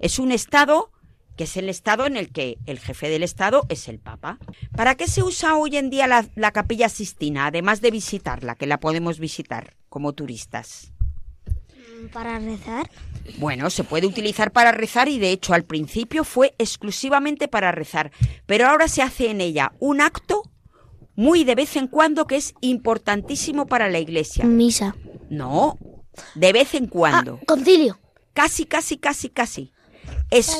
Es 0.00 0.18
un 0.18 0.32
estado 0.32 0.90
que 1.36 1.44
es 1.44 1.56
el 1.56 1.68
estado 1.68 2.06
en 2.06 2.16
el 2.16 2.30
que 2.30 2.58
el 2.66 2.78
jefe 2.78 3.08
del 3.08 3.22
estado 3.22 3.64
es 3.68 3.88
el 3.88 3.98
Papa. 3.98 4.38
¿Para 4.76 4.94
qué 4.94 5.06
se 5.06 5.22
usa 5.22 5.56
hoy 5.56 5.76
en 5.76 5.90
día 5.90 6.06
la, 6.06 6.26
la 6.34 6.52
capilla 6.52 6.88
Sistina, 6.88 7.46
además 7.46 7.80
de 7.80 7.90
visitarla, 7.90 8.54
que 8.54 8.66
la 8.66 8.80
podemos 8.80 9.18
visitar 9.18 9.76
como 9.88 10.12
turistas? 10.12 10.92
Para 12.12 12.38
rezar. 12.38 12.90
Bueno, 13.38 13.70
se 13.70 13.84
puede 13.84 14.06
utilizar 14.06 14.50
para 14.52 14.72
rezar 14.72 15.08
y 15.08 15.18
de 15.18 15.30
hecho 15.30 15.54
al 15.54 15.64
principio 15.64 16.24
fue 16.24 16.54
exclusivamente 16.58 17.48
para 17.48 17.72
rezar, 17.72 18.10
pero 18.46 18.66
ahora 18.66 18.88
se 18.88 19.02
hace 19.02 19.30
en 19.30 19.40
ella 19.40 19.72
un 19.78 20.00
acto 20.00 20.42
muy 21.14 21.44
de 21.44 21.54
vez 21.54 21.76
en 21.76 21.86
cuando 21.86 22.26
que 22.26 22.36
es 22.36 22.54
importantísimo 22.60 23.66
para 23.66 23.88
la 23.88 23.98
iglesia. 23.98 24.44
Misa. 24.44 24.96
No, 25.30 25.78
de 26.34 26.52
vez 26.52 26.74
en 26.74 26.86
cuando. 26.86 27.38
Ah, 27.40 27.44
concilio. 27.46 27.98
Casi, 28.32 28.64
casi, 28.64 28.96
casi, 28.96 29.28
casi. 29.28 29.72
Es 30.30 30.56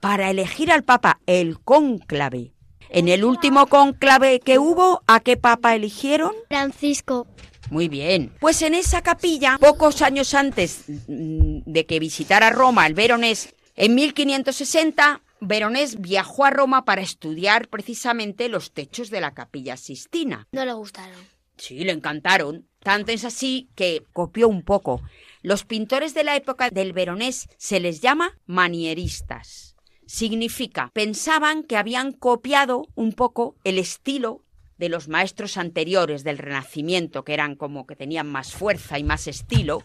para 0.00 0.30
elegir 0.30 0.72
al 0.72 0.82
Papa, 0.82 1.20
el 1.26 1.60
cónclave. 1.60 2.52
En 2.90 3.08
el 3.08 3.24
último 3.24 3.66
cónclave 3.68 4.40
que 4.40 4.58
hubo, 4.58 5.02
¿a 5.06 5.20
qué 5.20 5.36
Papa 5.36 5.74
eligieron? 5.74 6.32
Francisco. 6.48 7.26
Muy 7.70 7.88
bien. 7.88 8.32
Pues 8.40 8.60
en 8.62 8.74
esa 8.74 9.00
capilla, 9.00 9.56
pocos 9.58 10.02
años 10.02 10.34
antes 10.34 10.84
mm, 11.08 11.62
de 11.64 11.86
que 11.86 12.00
visitara 12.00 12.50
Roma 12.50 12.86
el 12.86 12.94
Veronés, 12.94 13.54
en 13.76 13.94
1560, 13.94 15.22
Veronés 15.40 16.00
viajó 16.00 16.44
a 16.44 16.50
Roma 16.50 16.84
para 16.84 17.00
estudiar 17.00 17.68
precisamente 17.68 18.48
los 18.48 18.72
techos 18.72 19.08
de 19.08 19.20
la 19.22 19.32
capilla 19.32 19.76
Sistina. 19.76 20.46
No 20.52 20.64
le 20.64 20.72
gustaron. 20.74 21.16
Sí, 21.56 21.82
le 21.84 21.92
encantaron. 21.92 22.66
Tanto 22.80 23.12
es 23.12 23.24
así 23.24 23.68
que 23.74 24.04
copió 24.12 24.48
un 24.48 24.62
poco. 24.62 25.00
Los 25.42 25.64
pintores 25.64 26.14
de 26.14 26.22
la 26.22 26.36
época 26.36 26.70
del 26.70 26.92
Veronés 26.92 27.48
se 27.58 27.80
les 27.80 28.00
llama 28.00 28.38
manieristas. 28.46 29.74
Significa, 30.06 30.90
pensaban 30.94 31.64
que 31.64 31.76
habían 31.76 32.12
copiado 32.12 32.86
un 32.94 33.12
poco 33.12 33.56
el 33.64 33.78
estilo 33.78 34.44
de 34.78 34.88
los 34.88 35.08
maestros 35.08 35.56
anteriores 35.56 36.22
del 36.22 36.38
Renacimiento, 36.38 37.24
que 37.24 37.34
eran 37.34 37.56
como 37.56 37.86
que 37.86 37.96
tenían 37.96 38.30
más 38.30 38.52
fuerza 38.52 39.00
y 39.00 39.04
más 39.04 39.26
estilo, 39.26 39.82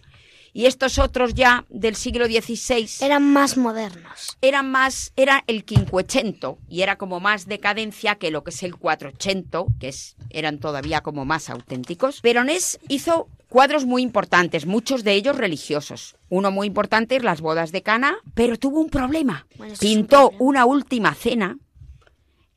Y 0.54 0.66
estos 0.66 1.00
otros 1.00 1.34
ya 1.34 1.66
del 1.70 1.96
siglo 1.96 2.26
XVI 2.26 3.06
Eran 3.06 3.32
más 3.32 3.58
modernos. 3.58 4.38
eran 4.42 4.72
más, 4.72 5.14
era 5.16 5.44
el 5.48 5.66
quincuecento 5.66 6.58
y 6.70 6.82
era 6.82 6.98
como 6.98 7.20
más 7.20 7.46
decadencia 7.46 8.16
que 8.16 8.32
lo 8.32 8.44
que 8.44 8.52
es 8.52 8.64
el 8.64 8.76
cuatrocento, 8.76 9.68
que 9.80 9.90
es, 9.90 10.16
eran 10.30 10.60
todavía 10.60 11.02
como 11.02 11.26
más 11.26 11.50
auténticos. 11.50 12.22
Veronés 12.22 12.80
hizo 12.88 13.30
cuadros 13.50 13.86
muy 13.86 14.02
importantes, 14.02 14.66
muchos 14.66 15.04
de 15.04 15.14
ellos 15.14 15.38
religiosos. 15.38 16.16
Uno 16.30 16.52
muy 16.52 16.68
importante 16.68 17.16
es 17.16 17.24
las 17.24 17.42
bodas 17.42 17.72
de 17.72 17.84
Cana, 17.84 18.18
pero 18.34 18.58
tuvo 18.58 18.80
un 18.80 18.90
problema. 18.90 19.48
Bueno, 19.58 19.74
un 19.74 19.80
Pintó 19.80 20.32
una 20.40 20.66
última 20.66 21.14
cena 21.14 21.58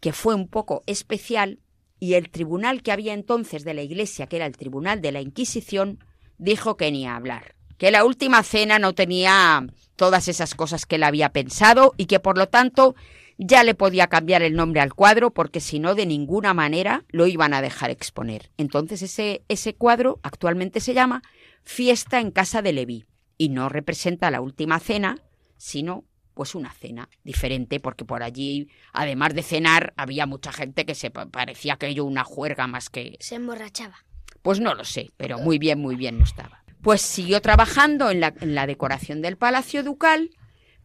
que 0.00 0.12
fue 0.12 0.35
un 0.35 0.48
poco 0.48 0.83
especial 0.87 1.61
y 1.98 2.14
el 2.14 2.31
tribunal 2.31 2.83
que 2.83 2.92
había 2.92 3.12
entonces 3.12 3.62
de 3.64 3.74
la 3.74 3.83
iglesia, 3.83 4.26
que 4.26 4.37
era 4.37 4.46
el 4.46 4.57
tribunal 4.57 5.03
de 5.03 5.12
la 5.12 5.20
Inquisición, 5.20 6.03
dijo 6.38 6.76
que 6.76 6.90
ni 6.90 7.07
a 7.07 7.16
hablar, 7.16 7.55
que 7.80 7.90
la 7.90 8.04
última 8.04 8.42
cena 8.42 8.78
no 8.78 8.92
tenía 8.94 9.66
todas 9.96 10.28
esas 10.28 10.54
cosas 10.54 10.84
que 10.84 10.96
él 10.96 11.02
había 11.02 11.30
pensado 11.32 11.94
y 11.96 12.04
que 12.04 12.20
por 12.20 12.36
lo 12.36 12.46
tanto 12.46 12.94
ya 13.38 13.64
le 13.64 13.74
podía 13.74 14.06
cambiar 14.08 14.42
el 14.42 14.54
nombre 14.54 14.82
al 14.82 14.92
cuadro 14.92 15.30
porque 15.32 15.60
si 15.60 15.78
no 15.78 15.94
de 15.94 16.04
ninguna 16.04 16.52
manera 16.52 17.04
lo 17.08 17.26
iban 17.26 17.54
a 17.54 17.62
dejar 17.62 17.88
exponer. 17.88 18.50
Entonces 18.58 19.00
ese, 19.00 19.44
ese 19.48 19.74
cuadro 19.74 20.20
actualmente 20.22 20.80
se 20.80 20.92
llama 20.92 21.22
Fiesta 21.62 22.20
en 22.20 22.32
casa 22.32 22.60
de 22.60 22.74
Leví 22.74 23.06
y 23.38 23.48
no 23.48 23.70
representa 23.70 24.30
la 24.30 24.42
última 24.42 24.78
cena, 24.78 25.16
sino 25.56 26.04
pues 26.34 26.54
una 26.54 26.72
cena 26.74 27.08
diferente, 27.24 27.80
porque 27.80 28.04
por 28.04 28.22
allí, 28.22 28.68
además 28.92 29.34
de 29.34 29.42
cenar, 29.42 29.94
había 29.96 30.26
mucha 30.26 30.52
gente 30.52 30.84
que 30.84 30.94
se 30.94 31.10
pa- 31.10 31.26
parecía 31.30 31.74
aquello 31.74 32.04
una 32.04 32.24
juerga 32.24 32.66
más 32.66 32.90
que... 32.90 33.16
Se 33.20 33.36
emborrachaba. 33.36 34.04
Pues 34.42 34.60
no 34.60 34.74
lo 34.74 34.84
sé, 34.84 35.10
pero 35.16 35.38
muy 35.38 35.58
bien, 35.58 35.78
muy 35.80 35.96
bien 35.96 36.18
no 36.18 36.24
estaba. 36.24 36.60
Pues 36.82 37.02
siguió 37.02 37.40
trabajando 37.40 38.10
en 38.10 38.20
la, 38.20 38.34
en 38.40 38.54
la 38.54 38.66
decoración 38.66 39.22
del 39.22 39.36
Palacio 39.36 39.82
Ducal, 39.82 40.30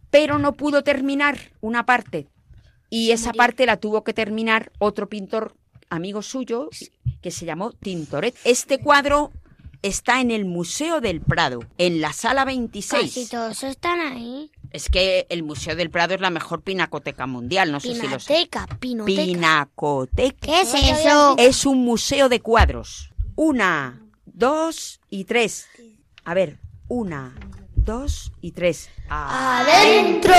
pero 0.10 0.40
no 0.40 0.54
pudo 0.54 0.84
terminar 0.84 1.52
una 1.62 1.86
parte. 1.86 2.28
Y 2.90 3.12
esa 3.12 3.34
parte 3.34 3.66
la 3.66 3.78
tuvo 3.78 4.04
que 4.04 4.14
terminar 4.14 4.72
otro 4.80 5.10
pintor 5.10 5.56
amigo 5.90 6.22
suyo 6.22 6.70
que 7.22 7.32
se 7.32 7.46
llamó 7.46 7.72
Tintoret. 7.72 8.36
Este 8.44 8.80
cuadro 8.80 9.32
está 9.82 10.22
en 10.22 10.32
el 10.32 10.46
Museo 10.46 11.02
del 11.02 11.22
Prado, 11.22 11.60
en 11.78 12.02
la 12.02 12.14
sala 12.14 12.46
26. 12.46 13.02
Casi 13.02 13.28
todos 13.28 13.64
están 13.64 14.00
ahí. 14.00 14.52
Es 14.72 14.90
que 14.90 15.26
el 15.30 15.44
Museo 15.44 15.76
del 15.76 15.90
Prado 15.90 16.16
es 16.16 16.22
la 16.22 16.30
mejor 16.30 16.62
pinacoteca 16.62 17.28
mundial, 17.28 17.72
no 17.72 17.80
sé 17.80 17.94
si 17.94 18.08
lo 18.08 18.18
pinoteca. 18.18 18.68
Pinacoteca. 18.80 20.38
¿Qué 20.42 20.62
es 20.62 20.74
eso? 20.74 21.36
Es 21.38 21.66
un 21.66 21.84
museo 21.84 22.30
de 22.30 22.42
cuadros. 22.42 23.12
Una, 23.36 24.05
dos 24.36 25.00
y 25.10 25.24
tres. 25.24 25.68
A 26.24 26.34
ver, 26.34 26.60
una, 26.88 27.34
dos 27.76 28.32
y 28.42 28.52
tres. 28.52 28.90
¡Adentro! 29.10 30.34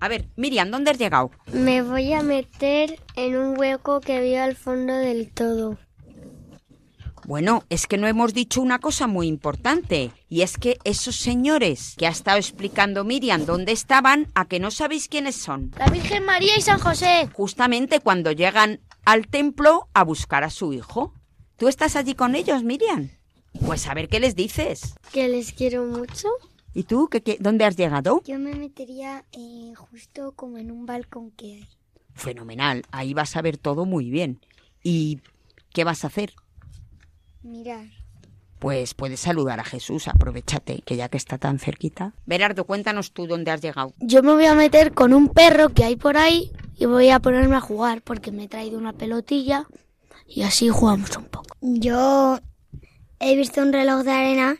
A 0.00 0.08
ver, 0.08 0.28
Miriam, 0.36 0.70
¿dónde 0.70 0.92
has 0.92 0.98
llegado? 0.98 1.30
Me 1.52 1.82
voy 1.82 2.12
a 2.12 2.22
meter 2.22 3.00
en 3.16 3.36
un 3.36 3.58
hueco 3.58 4.00
que 4.00 4.20
veo 4.20 4.44
al 4.44 4.54
fondo 4.54 4.94
del 4.94 5.32
todo. 5.32 5.76
Bueno, 7.24 7.64
es 7.68 7.86
que 7.86 7.98
no 7.98 8.06
hemos 8.06 8.32
dicho 8.32 8.62
una 8.62 8.78
cosa 8.78 9.06
muy 9.06 9.26
importante, 9.26 10.12
y 10.30 10.42
es 10.42 10.56
que 10.56 10.78
esos 10.84 11.16
señores 11.16 11.94
que 11.98 12.06
ha 12.06 12.10
estado 12.10 12.38
explicando 12.38 13.04
Miriam 13.04 13.44
dónde 13.44 13.72
estaban, 13.72 14.28
a 14.34 14.46
que 14.46 14.60
no 14.60 14.70
sabéis 14.70 15.08
quiénes 15.08 15.36
son. 15.36 15.72
La 15.78 15.88
Virgen 15.88 16.24
María 16.24 16.56
y 16.56 16.62
San 16.62 16.78
José. 16.78 17.28
Justamente 17.32 18.00
cuando 18.00 18.32
llegan 18.32 18.80
al 19.04 19.26
templo 19.26 19.88
a 19.94 20.04
buscar 20.04 20.44
a 20.44 20.50
su 20.50 20.72
hijo. 20.72 21.12
¿Tú 21.58 21.68
estás 21.68 21.96
allí 21.96 22.14
con 22.14 22.34
ellos, 22.34 22.62
Miriam? 22.62 23.10
Pues 23.66 23.86
a 23.88 23.94
ver 23.94 24.08
qué 24.08 24.20
les 24.20 24.36
dices. 24.36 24.94
Que 25.12 25.28
les 25.28 25.52
quiero 25.52 25.84
mucho. 25.84 26.28
¿Y 26.74 26.84
tú 26.84 27.08
qué, 27.10 27.22
qué- 27.22 27.38
dónde 27.40 27.64
has 27.64 27.76
llegado? 27.76 28.22
Yo 28.24 28.38
me 28.38 28.54
metería 28.54 29.24
eh, 29.32 29.72
justo 29.76 30.32
como 30.32 30.58
en 30.58 30.70
un 30.70 30.86
balcón 30.86 31.30
que 31.32 31.54
hay. 31.54 31.68
Fenomenal, 32.14 32.84
ahí 32.90 33.14
vas 33.14 33.36
a 33.36 33.42
ver 33.42 33.56
todo 33.58 33.84
muy 33.84 34.10
bien. 34.10 34.40
¿Y 34.82 35.20
qué 35.72 35.84
vas 35.84 36.04
a 36.04 36.08
hacer? 36.08 36.32
Mirar. 37.42 37.86
Pues 38.58 38.94
puedes 38.94 39.20
saludar 39.20 39.60
a 39.60 39.64
Jesús, 39.64 40.08
aprovechate, 40.08 40.82
que 40.84 40.96
ya 40.96 41.08
que 41.08 41.16
está 41.16 41.38
tan 41.38 41.58
cerquita. 41.60 42.12
Berardo, 42.26 42.64
cuéntanos 42.64 43.12
tú 43.12 43.26
dónde 43.26 43.50
has 43.52 43.60
llegado. 43.62 43.94
Yo 44.00 44.22
me 44.22 44.32
voy 44.32 44.46
a 44.46 44.54
meter 44.54 44.92
con 44.94 45.12
un 45.14 45.28
perro 45.28 45.68
que 45.70 45.84
hay 45.84 45.94
por 45.96 46.16
ahí 46.16 46.50
y 46.76 46.86
voy 46.86 47.10
a 47.10 47.20
ponerme 47.20 47.54
a 47.56 47.60
jugar 47.60 48.02
porque 48.02 48.32
me 48.32 48.44
he 48.44 48.48
traído 48.48 48.78
una 48.78 48.92
pelotilla 48.92 49.66
y 50.28 50.42
así 50.42 50.68
jugamos 50.68 51.16
un 51.16 51.24
poco. 51.24 51.56
Yo 51.60 52.38
he 53.20 53.34
visto 53.36 53.62
un 53.62 53.72
reloj 53.72 54.02
de 54.04 54.12
arena 54.12 54.56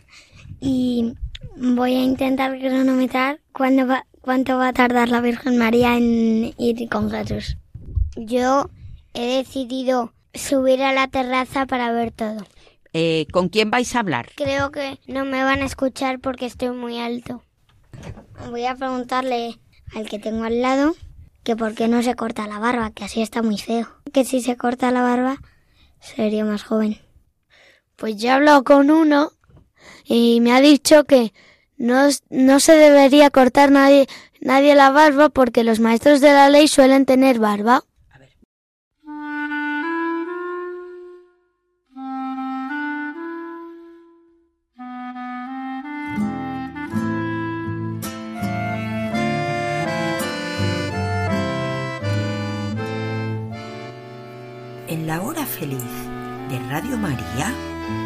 y 0.60 1.14
voy 1.56 1.94
a 1.94 2.02
intentar 2.02 2.58
cronometrar 2.58 3.40
cuándo 3.52 3.86
va- 3.86 4.06
cuánto 4.20 4.56
va 4.58 4.68
a 4.68 4.72
tardar 4.72 5.08
la 5.08 5.20
Virgen 5.20 5.58
María 5.58 5.96
en 5.96 6.52
ir 6.58 6.88
con 6.88 7.10
Jesús. 7.10 7.56
Yo 8.16 8.68
he 9.14 9.36
decidido 9.38 10.12
subir 10.34 10.82
a 10.82 10.92
la 10.92 11.08
terraza 11.08 11.66
para 11.66 11.92
ver 11.92 12.10
todo. 12.10 12.44
Eh, 12.92 13.26
¿Con 13.32 13.48
quién 13.48 13.70
vais 13.70 13.94
a 13.94 14.00
hablar? 14.00 14.30
Creo 14.36 14.70
que 14.72 14.98
no 15.06 15.24
me 15.24 15.44
van 15.44 15.60
a 15.62 15.66
escuchar 15.66 16.18
porque 16.20 16.46
estoy 16.46 16.70
muy 16.70 16.98
alto. 16.98 17.42
Voy 18.50 18.64
a 18.64 18.74
preguntarle 18.74 19.58
al 19.94 20.08
que 20.08 20.18
tengo 20.18 20.44
al 20.44 20.60
lado 20.62 20.94
que 21.44 21.54
por 21.56 21.74
qué 21.74 21.88
no 21.88 22.02
se 22.02 22.14
corta 22.14 22.46
la 22.46 22.58
barba, 22.58 22.90
que 22.90 23.04
así 23.04 23.20
está 23.22 23.42
muy 23.42 23.58
feo. 23.58 23.88
Que 24.12 24.24
si 24.24 24.40
se 24.40 24.56
corta 24.56 24.90
la 24.90 25.02
barba 25.02 25.38
sería 26.00 26.44
más 26.44 26.62
joven. 26.64 26.98
Pues 27.96 28.16
ya 28.16 28.32
he 28.32 28.34
hablado 28.34 28.64
con 28.64 28.90
uno 28.90 29.32
y 30.04 30.40
me 30.40 30.52
ha 30.52 30.60
dicho 30.60 31.04
que 31.04 31.32
no, 31.76 32.08
no 32.30 32.60
se 32.60 32.72
debería 32.74 33.30
cortar 33.30 33.70
nadie, 33.70 34.06
nadie 34.40 34.74
la 34.74 34.90
barba 34.90 35.28
porque 35.28 35.64
los 35.64 35.80
maestros 35.80 36.20
de 36.20 36.32
la 36.32 36.48
ley 36.48 36.68
suelen 36.68 37.06
tener 37.06 37.38
barba. 37.38 37.84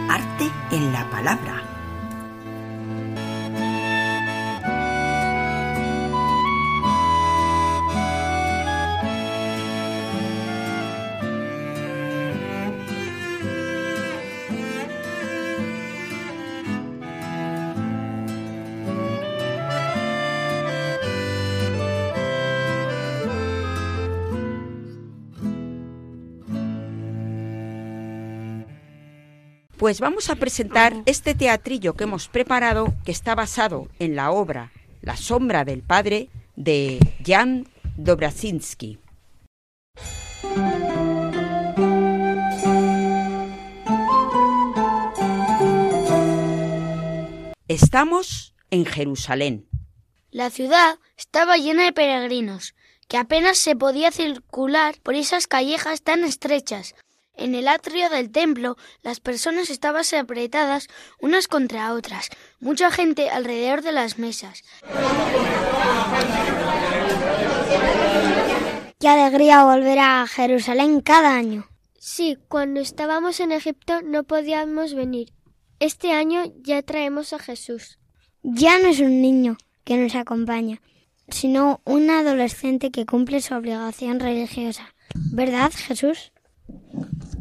Arte 0.09 0.51
en 0.71 0.93
la 0.93 1.09
palabra. 1.11 1.62
Pues 29.83 29.99
vamos 29.99 30.31
a 30.31 30.37
presentar 30.37 30.95
este 31.07 31.35
teatrillo 31.35 31.95
que 31.95 32.05
hemos 32.05 32.29
preparado, 32.29 32.95
que 33.05 33.11
está 33.11 33.35
basado 33.35 33.89
en 33.99 34.15
la 34.15 34.31
obra 34.31 34.71
La 35.01 35.17
sombra 35.17 35.65
del 35.65 35.83
padre 35.83 36.29
de 36.55 37.01
Jan 37.27 37.67
Dobrazinski. 37.97 39.01
Estamos 47.67 48.55
en 48.71 48.87
Jerusalén. 48.87 49.67
La 50.31 50.51
ciudad 50.51 51.01
estaba 51.17 51.57
llena 51.57 51.87
de 51.87 51.93
peregrinos, 51.93 52.77
que 53.09 53.17
apenas 53.17 53.59
se 53.59 53.75
podía 53.75 54.13
circular 54.13 54.95
por 55.03 55.17
esas 55.17 55.49
callejas 55.49 56.03
tan 56.03 56.23
estrechas. 56.23 56.95
En 57.37 57.55
el 57.55 57.69
atrio 57.69 58.11
del 58.11 58.31
templo 58.31 58.77
las 59.03 59.21
personas 59.21 59.71
estaban 59.71 60.05
apretadas 60.19 60.89
unas 61.21 61.49
contra 61.49 61.93
otras, 61.93 62.29
mucha 62.61 62.91
gente 62.91 63.31
alrededor 63.31 63.83
de 63.83 63.93
las 63.93 64.19
mesas. 64.19 64.63
Qué 68.99 69.09
alegría 69.09 69.65
volver 69.65 69.99
a 69.99 70.27
Jerusalén 70.27 71.01
cada 71.01 71.35
año. 71.35 71.67
Sí, 71.99 72.37
cuando 72.49 72.81
estábamos 72.81 73.41
en 73.41 73.53
Egipto 73.53 74.03
no 74.03 74.25
podíamos 74.25 74.95
venir. 74.95 75.33
Este 75.81 76.13
año 76.13 76.45
ya 76.63 76.83
traemos 76.83 77.33
a 77.33 77.39
Jesús. 77.39 77.99
Ya 78.43 78.79
no 78.79 78.89
es 78.89 79.01
un 79.01 79.23
niño 79.23 79.57
que 79.85 79.97
nos 79.97 80.15
acompaña, 80.15 80.81
sino 81.29 81.81
un 81.85 82.11
adolescente 82.11 82.91
que 82.91 83.07
cumple 83.07 83.41
su 83.41 83.55
obligación 83.55 84.21
religiosa. 84.21 84.95
¿Verdad, 85.33 85.73
Jesús? 85.75 86.33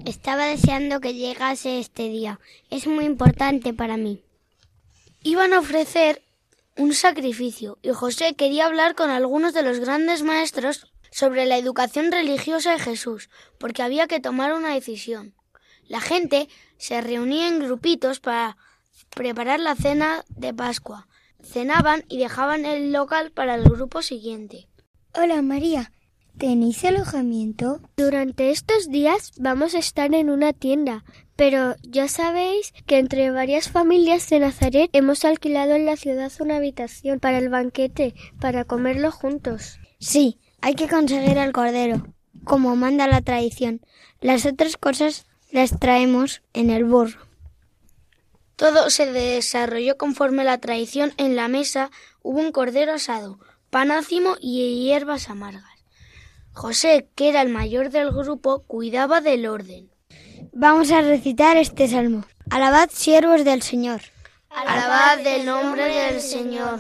Estaba 0.06 0.46
deseando 0.46 1.00
que 1.00 1.14
llegase 1.14 1.80
este 1.80 2.10
día. 2.10 2.40
Es 2.72 2.88
muy 2.88 3.06
importante 3.06 3.74
para 3.74 3.98
mí. 3.98 4.24
Iban 5.22 5.54
a 5.54 5.60
ofrecer 5.60 6.24
un 6.76 6.94
sacrificio 6.94 7.78
y 7.84 7.90
José 7.90 8.34
quería 8.34 8.66
hablar 8.66 8.96
con 8.96 9.12
algunos 9.12 9.54
de 9.54 9.62
los 9.62 9.80
grandes 9.80 10.24
maestros 10.24 10.88
sobre 11.12 11.46
la 11.46 11.58
educación 11.58 12.12
religiosa 12.12 12.72
de 12.72 12.80
Jesús, 12.80 13.30
porque 13.60 13.84
había 13.84 14.08
que 14.08 14.20
tomar 14.20 14.54
una 14.54 14.74
decisión. 14.74 15.36
La 15.88 16.02
gente 16.02 16.50
se 16.78 17.00
reunía 17.02 17.48
en 17.48 17.60
grupitos 17.60 18.20
para 18.20 18.58
preparar 19.12 19.60
la 19.60 19.76
cena 19.76 20.24
de 20.30 20.54
Pascua. 20.54 21.08
Cenaban 21.44 22.06
y 22.08 22.18
dejaban 22.18 22.66
el 22.66 22.92
local 22.92 23.32
para 23.32 23.56
el 23.56 23.64
grupo 23.64 24.02
siguiente. 24.02 24.68
Hola 25.14 25.42
María, 25.42 25.92
¿tenéis 26.38 26.84
alojamiento? 26.86 27.82
Durante 27.98 28.52
estos 28.52 28.90
días 28.90 29.32
vamos 29.38 29.76
a 29.76 29.80
estar 29.80 30.14
en 30.14 30.30
una 30.30 30.54
tienda, 30.54 31.04
pero 31.36 31.76
ya 31.84 32.08
sabéis 32.08 32.74
que 32.86 33.00
entre 33.00 33.32
varias 33.32 33.70
familias 33.70 34.30
de 34.30 34.40
Nazaret 34.40 34.90
hemos 34.94 35.26
alquilado 35.26 35.74
en 35.74 35.86
la 35.86 35.98
ciudad 35.98 36.32
una 36.40 36.58
habitación 36.58 37.20
para 37.20 37.38
el 37.38 37.50
banquete, 37.50 38.14
para 38.40 38.66
comerlo 38.66 39.12
juntos. 39.12 39.80
Sí, 40.00 40.40
hay 40.62 40.76
que 40.76 40.88
conseguir 40.88 41.38
el 41.38 41.52
cordero, 41.52 42.08
como 42.44 42.76
manda 42.76 43.08
la 43.08 43.22
tradición. 43.22 43.82
Las 44.20 44.46
otras 44.46 44.78
cosas 44.78 45.26
las 45.52 45.80
traemos 45.80 46.42
en 46.54 46.70
el 46.70 46.86
burro. 46.86 47.20
Todo 48.56 48.92
se 48.92 49.12
desarrolló 49.12 49.98
conforme 49.98 50.44
la 50.44 50.60
tradición. 50.60 51.14
En 51.18 51.36
la 51.36 51.48
mesa 51.48 51.90
hubo 52.22 52.40
un 52.40 52.52
cordero 52.52 52.94
asado, 52.94 53.40
panácimo 53.72 54.36
y 54.40 54.84
hierbas 54.84 55.30
amargas. 55.30 55.71
José, 56.62 57.10
que 57.16 57.30
era 57.30 57.42
el 57.42 57.50
mayor 57.50 57.90
del 57.90 58.12
grupo, 58.12 58.62
cuidaba 58.68 59.20
del 59.20 59.48
orden. 59.48 59.90
Vamos 60.54 60.92
a 60.92 61.02
recitar 61.02 61.58
este 61.58 61.88
salmo. 61.88 62.24
Alabad 62.52 62.88
siervos 62.94 63.44
del 63.44 63.64
Señor. 63.64 64.02
Alabad 64.52 65.26
el 65.26 65.48
nombre 65.48 65.86
del 65.86 66.22
Señor. 66.22 66.80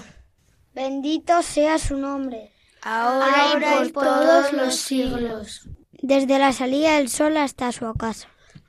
Bendito 0.76 1.42
sea 1.42 1.80
su 1.80 1.98
nombre. 1.98 2.52
Ahora 2.84 3.56
y 3.84 3.90
por 3.90 4.06
todos 4.06 4.54
los 4.54 4.76
siglos. 4.76 5.68
Desde 5.94 6.38
la 6.38 6.54
salida 6.54 6.98
del 6.98 7.10
sol 7.10 7.36
hasta 7.38 7.72
su 7.72 7.86
ocaso. 7.86 8.28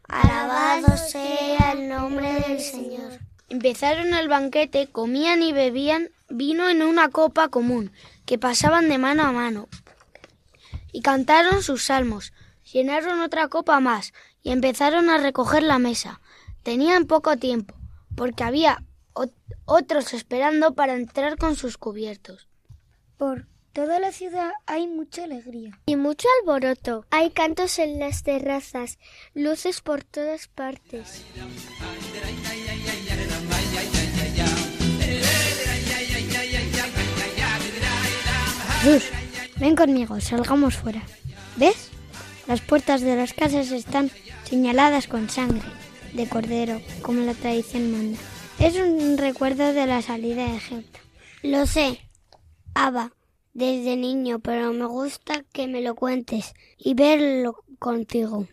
Alabado 0.09 0.97
sea 0.97 1.73
el 1.73 1.91
nombre 1.91 2.41
del 2.49 2.59
Señor. 2.59 3.19
Empezaron 3.51 4.15
el 4.15 4.29
banquete, 4.29 4.87
comían 4.87 5.43
y 5.43 5.53
bebían 5.53 6.09
vino 6.31 6.71
en 6.71 6.83
una 6.83 7.11
copa 7.11 7.49
común, 7.49 7.93
que 8.25 8.39
pasaban 8.39 8.89
de 8.89 8.97
mano 8.97 9.25
a 9.25 9.33
mano. 9.33 9.69
Y 10.93 11.01
cantaron 11.01 11.63
sus 11.63 11.85
salmos, 11.85 12.33
llenaron 12.71 13.21
otra 13.21 13.49
copa 13.49 13.81
más, 13.81 14.13
y 14.43 14.51
empezaron 14.53 15.11
a 15.11 15.19
recoger 15.19 15.63
la 15.63 15.79
mesa. 15.79 16.21
Tenían 16.63 17.07
poco 17.07 17.37
tiempo, 17.37 17.75
porque 18.15 18.45
había 18.45 18.85
otros 19.65 20.13
esperando 20.15 20.75
para 20.75 20.95
entrar 20.95 21.37
con 21.37 21.57
sus 21.57 21.79
cubiertos. 21.79 22.49
Por 23.17 23.47
toda 23.73 23.99
la 23.99 24.13
ciudad 24.13 24.53
hay 24.67 24.87
mucha 24.87 25.25
alegría. 25.25 25.79
Y 25.87 25.97
mucho 25.97 26.29
alboroto. 26.41 27.07
Hay 27.11 27.31
cantos 27.31 27.79
en 27.79 27.99
las 27.99 28.23
terrazas, 28.23 28.99
luces 29.35 29.81
por 29.81 30.05
todas 30.05 30.49
partes. 30.49 31.25
Ven 39.63 39.77
conmigo, 39.77 40.21
salgamos 40.21 40.77
fuera. 40.77 41.05
¿Ves? 41.55 41.91
Las 42.49 42.61
puertas 42.61 43.01
de 43.01 43.15
las 43.15 43.33
casas 43.33 43.71
están 43.71 44.11
señaladas 44.43 45.07
con 45.07 45.31
sangre 45.31 45.63
de 46.15 46.29
cordero, 46.29 46.81
como 47.01 47.21
la 47.21 47.33
tradición 47.33 47.93
manda. 47.93 48.19
Es 48.59 48.75
un 48.75 49.17
recuerdo 49.19 49.73
de 49.73 49.87
la 49.87 50.03
salida 50.03 50.49
de 50.49 50.57
Egipto. 50.57 50.99
Lo 51.45 51.65
sé, 51.67 52.01
Abba, 52.75 53.13
desde 53.53 53.97
niño, 53.97 54.41
pero 54.41 54.73
me 54.73 54.87
gusta 54.87 55.45
que 55.53 55.69
me 55.69 55.81
lo 55.81 55.95
cuentes 55.95 56.55
y 56.77 56.95
verlo 56.95 57.63
contigo. 57.79 58.49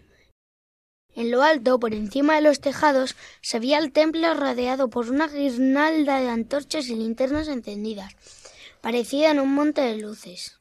En 1.15 1.32
lo 1.32 1.41
alto, 1.41 1.80
por 1.80 1.95
encima 1.95 2.36
de 2.36 2.41
los 2.41 2.62
tejados, 2.62 3.15
se 3.41 3.60
veía 3.60 3.80
el 3.80 3.91
templo 3.93 4.36
rodeado 4.36 4.91
por 4.91 5.10
una 5.10 5.28
guirnalda 5.28 6.22
de 6.22 6.30
antorchas 6.30 6.88
y 6.88 6.93
linternas 6.93 7.48
encendidas, 7.48 8.13
parecida 8.82 9.32
en 9.32 9.39
un 9.39 9.56
monte 9.56 9.82
de 9.82 9.98
luces. 9.98 10.59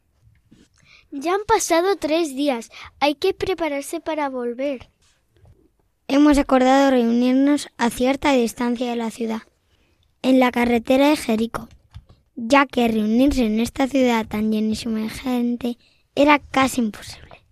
Ya 1.11 1.35
han 1.35 1.45
pasado 1.47 1.97
tres 1.97 2.35
días. 2.37 2.71
Hay 3.01 3.15
que 3.15 3.33
prepararse 3.33 4.01
para 4.01 4.29
volver. 4.29 4.91
Hemos 6.07 6.39
acordado 6.39 6.91
reunirnos 6.91 7.69
a 7.79 7.91
cierta 7.91 8.33
distancia 8.33 8.91
de 8.91 8.97
la 8.97 9.11
ciudad, 9.11 9.43
en 10.23 10.41
la 10.41 10.51
carretera 10.51 11.09
de 11.09 11.17
Jericó, 11.17 11.69
ya 12.35 12.67
que 12.67 12.89
reunirse 12.89 13.45
en 13.45 13.61
esta 13.61 13.87
ciudad 13.87 14.27
tan 14.27 14.51
llenísima 14.53 15.01
de 15.01 15.11
gente 15.11 15.79
era 16.15 16.39
casi 16.39 16.81
imposible. 16.81 17.45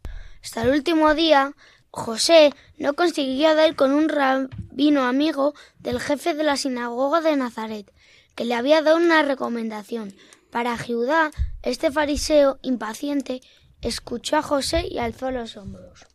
Hasta 0.43 0.63
el 0.63 0.71
último 0.71 1.15
día, 1.15 1.53
José 1.91 2.53
no 2.79 2.95
consiguió 2.95 3.55
dar 3.55 3.75
con 3.75 3.93
un 3.93 4.09
rabino 4.09 5.05
amigo 5.05 5.55
del 5.79 6.01
jefe 6.01 6.35
de 6.35 6.45
la 6.45 6.57
sinagoga 6.57 7.21
de 7.21 7.37
Nazaret, 7.37 7.93
que 8.35 8.45
le 8.45 8.55
había 8.55 8.83
dado 8.83 8.99
una 8.99 9.23
recomendación. 9.23 10.15
Para 10.51 10.79
Judá, 10.79 11.31
este 11.67 11.91
fariseo 11.91 12.61
impaciente 12.63 13.41
escuchó 13.83 14.37
a 14.37 14.43
José 14.43 14.87
y 14.89 14.99
alzó 14.99 15.33
los 15.33 15.57
hombros. 15.57 16.07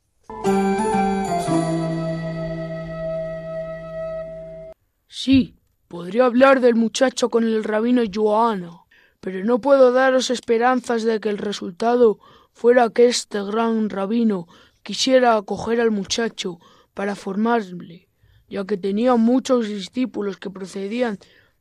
Sí, 5.09 5.57
podría 5.89 6.25
hablar 6.25 6.61
del 6.61 6.75
muchacho 6.75 7.29
con 7.29 7.43
el 7.43 7.65
rabino 7.65 8.01
Joana, 8.11 8.79
pero 9.19 9.43
no 9.43 9.59
puedo 9.59 9.91
daros 9.91 10.29
esperanzas 10.29 11.03
de 11.03 11.19
que 11.19 11.27
el 11.27 11.37
resultado 11.37 12.19
fuera 12.53 12.89
que 12.89 13.07
este 13.07 13.43
gran 13.43 13.89
rabino 13.89 14.47
quisiera 14.83 15.35
acoger 15.35 15.81
al 15.81 15.91
muchacho 15.91 16.59
para 16.93 17.15
formarle, 17.15 18.07
ya 18.47 18.63
que 18.63 18.77
tenía 18.77 19.17
muchos 19.17 19.67
discípulos 19.67 20.37
que 20.37 20.49
procedían 20.49 21.19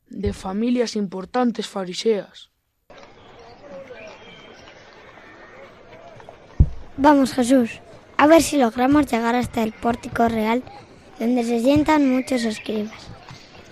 de 0.09 0.33
familias 0.33 0.95
importantes 0.95 1.67
fariseas. 1.67 2.50
Vamos, 7.03 7.33
Jesús, 7.33 7.81
a 8.19 8.27
ver 8.27 8.43
si 8.43 8.59
logramos 8.59 9.11
llegar 9.11 9.35
hasta 9.35 9.63
el 9.63 9.73
pórtico 9.73 10.29
real 10.29 10.63
donde 11.19 11.45
se 11.45 11.61
sientan 11.61 12.07
muchos 12.07 12.45
escribas. 12.45 13.09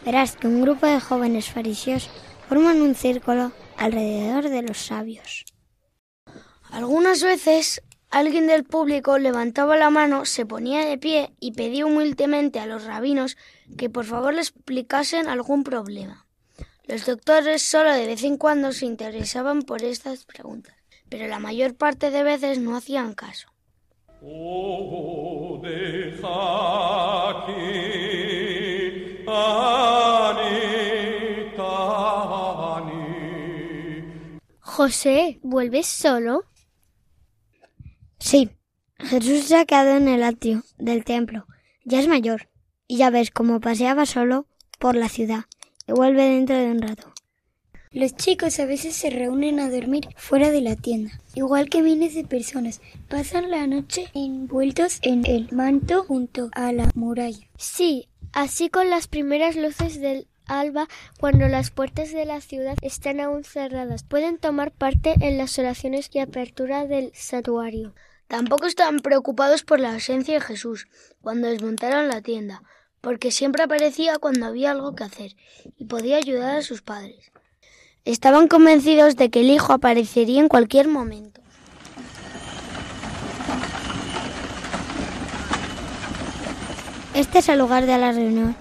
Verás 0.02 0.34
que 0.34 0.46
un 0.46 0.62
grupo 0.62 0.86
de 0.86 0.98
jóvenes 0.98 1.50
fariseos 1.50 2.08
forman 2.48 2.80
un 2.80 2.94
círculo 2.94 3.52
alrededor 3.76 4.48
de 4.48 4.62
los 4.62 4.78
sabios. 4.78 5.44
Algunas 6.70 7.22
veces 7.22 7.82
alguien 8.08 8.46
del 8.46 8.64
público 8.64 9.18
levantaba 9.18 9.76
la 9.76 9.90
mano, 9.90 10.24
se 10.24 10.46
ponía 10.46 10.86
de 10.86 10.96
pie 10.96 11.30
y 11.38 11.52
pedía 11.52 11.84
humildemente 11.84 12.60
a 12.60 12.66
los 12.66 12.84
rabinos 12.84 13.36
que 13.76 13.90
por 13.90 14.06
favor 14.06 14.32
le 14.32 14.40
explicasen 14.40 15.28
algún 15.28 15.64
problema. 15.64 16.26
Los 16.86 17.04
doctores 17.04 17.60
solo 17.60 17.92
de 17.92 18.06
vez 18.06 18.24
en 18.24 18.38
cuando 18.38 18.72
se 18.72 18.86
interesaban 18.86 19.64
por 19.64 19.82
estas 19.82 20.24
preguntas, 20.24 20.77
pero 21.08 21.26
la 21.26 21.38
mayor 21.38 21.74
parte 21.74 22.10
de 22.10 22.22
veces 22.22 22.58
no 22.58 22.76
hacían 22.76 23.14
caso. 23.14 23.48
Oh, 24.22 25.60
deja 25.62 27.30
aquí, 27.30 27.64
Anita, 29.26 30.68
José, 34.60 35.38
¿vuelves 35.42 35.86
solo? 35.86 36.44
Sí, 38.18 38.50
Jesús 38.98 39.44
se 39.44 39.56
ha 39.56 39.64
quedado 39.64 39.96
en 39.96 40.08
el 40.08 40.22
atrio 40.22 40.62
del 40.78 41.04
templo. 41.04 41.46
Ya 41.84 42.00
es 42.00 42.08
mayor, 42.08 42.48
y 42.86 42.98
ya 42.98 43.10
ves 43.10 43.30
cómo 43.30 43.60
paseaba 43.60 44.06
solo 44.06 44.46
por 44.78 44.94
la 44.94 45.08
ciudad, 45.08 45.44
y 45.86 45.92
vuelve 45.92 46.22
dentro 46.24 46.56
de 46.56 46.70
un 46.70 46.82
rato. 46.82 47.12
Los 47.90 48.14
chicos 48.14 48.58
a 48.60 48.66
veces 48.66 48.94
se 48.94 49.08
reúnen 49.08 49.60
a 49.60 49.70
dormir 49.70 50.08
fuera 50.16 50.50
de 50.50 50.60
la 50.60 50.76
tienda, 50.76 51.20
igual 51.34 51.70
que 51.70 51.80
miles 51.80 52.14
de 52.14 52.24
personas. 52.24 52.82
Pasan 53.08 53.50
la 53.50 53.66
noche 53.66 54.08
envueltos 54.14 54.98
en 55.02 55.24
el 55.24 55.48
manto 55.52 56.04
junto 56.04 56.50
a 56.52 56.72
la 56.72 56.90
muralla. 56.94 57.46
Sí, 57.56 58.08
así 58.32 58.68
con 58.68 58.90
las 58.90 59.08
primeras 59.08 59.56
luces 59.56 60.00
del 60.00 60.28
alba, 60.46 60.86
cuando 61.18 61.48
las 61.48 61.70
puertas 61.70 62.12
de 62.12 62.26
la 62.26 62.40
ciudad 62.40 62.76
están 62.82 63.20
aún 63.20 63.44
cerradas, 63.44 64.02
pueden 64.02 64.38
tomar 64.38 64.72
parte 64.72 65.14
en 65.20 65.38
las 65.38 65.58
oraciones 65.58 66.10
y 66.12 66.18
apertura 66.18 66.86
del 66.86 67.10
santuario. 67.14 67.94
Tampoco 68.26 68.66
estaban 68.66 69.00
preocupados 69.00 69.62
por 69.62 69.80
la 69.80 69.94
ausencia 69.94 70.34
de 70.34 70.40
Jesús 70.40 70.86
cuando 71.22 71.48
desmontaron 71.48 72.08
la 72.08 72.20
tienda, 72.20 72.62
porque 73.00 73.30
siempre 73.30 73.62
aparecía 73.62 74.18
cuando 74.18 74.44
había 74.44 74.72
algo 74.72 74.94
que 74.94 75.04
hacer 75.04 75.36
y 75.78 75.86
podía 75.86 76.18
ayudar 76.18 76.56
a 76.56 76.62
sus 76.62 76.82
padres. 76.82 77.32
Estaban 78.08 78.48
convencidos 78.48 79.16
de 79.16 79.28
que 79.28 79.40
el 79.40 79.50
Hijo 79.50 79.74
aparecería 79.74 80.40
en 80.40 80.48
cualquier 80.48 80.88
momento. 80.88 81.42
Este 87.12 87.40
es 87.40 87.50
el 87.50 87.58
lugar 87.58 87.84
de 87.84 87.98
la 87.98 88.12
reunión. 88.12 88.56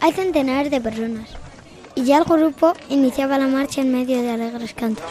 Hay 0.00 0.12
centenares 0.12 0.70
de 0.70 0.82
personas. 0.82 1.30
y 1.94 2.04
ya 2.04 2.18
el 2.18 2.24
grupo 2.24 2.74
iniciaba 2.90 3.38
la 3.38 3.46
marcha 3.46 3.80
en 3.80 3.90
medio 3.90 4.20
de 4.20 4.32
alegres 4.32 4.74
cantos. 4.74 5.04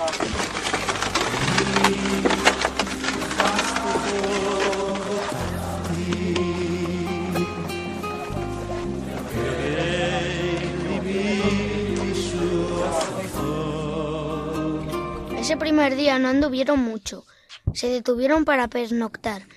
Ese 15.50 15.58
primer 15.58 15.96
día 15.96 16.20
no 16.20 16.28
anduvieron 16.28 16.80
mucho, 16.80 17.26
se 17.74 17.88
detuvieron 17.88 18.46
para 18.46 18.68
pernoctar, 18.68 19.48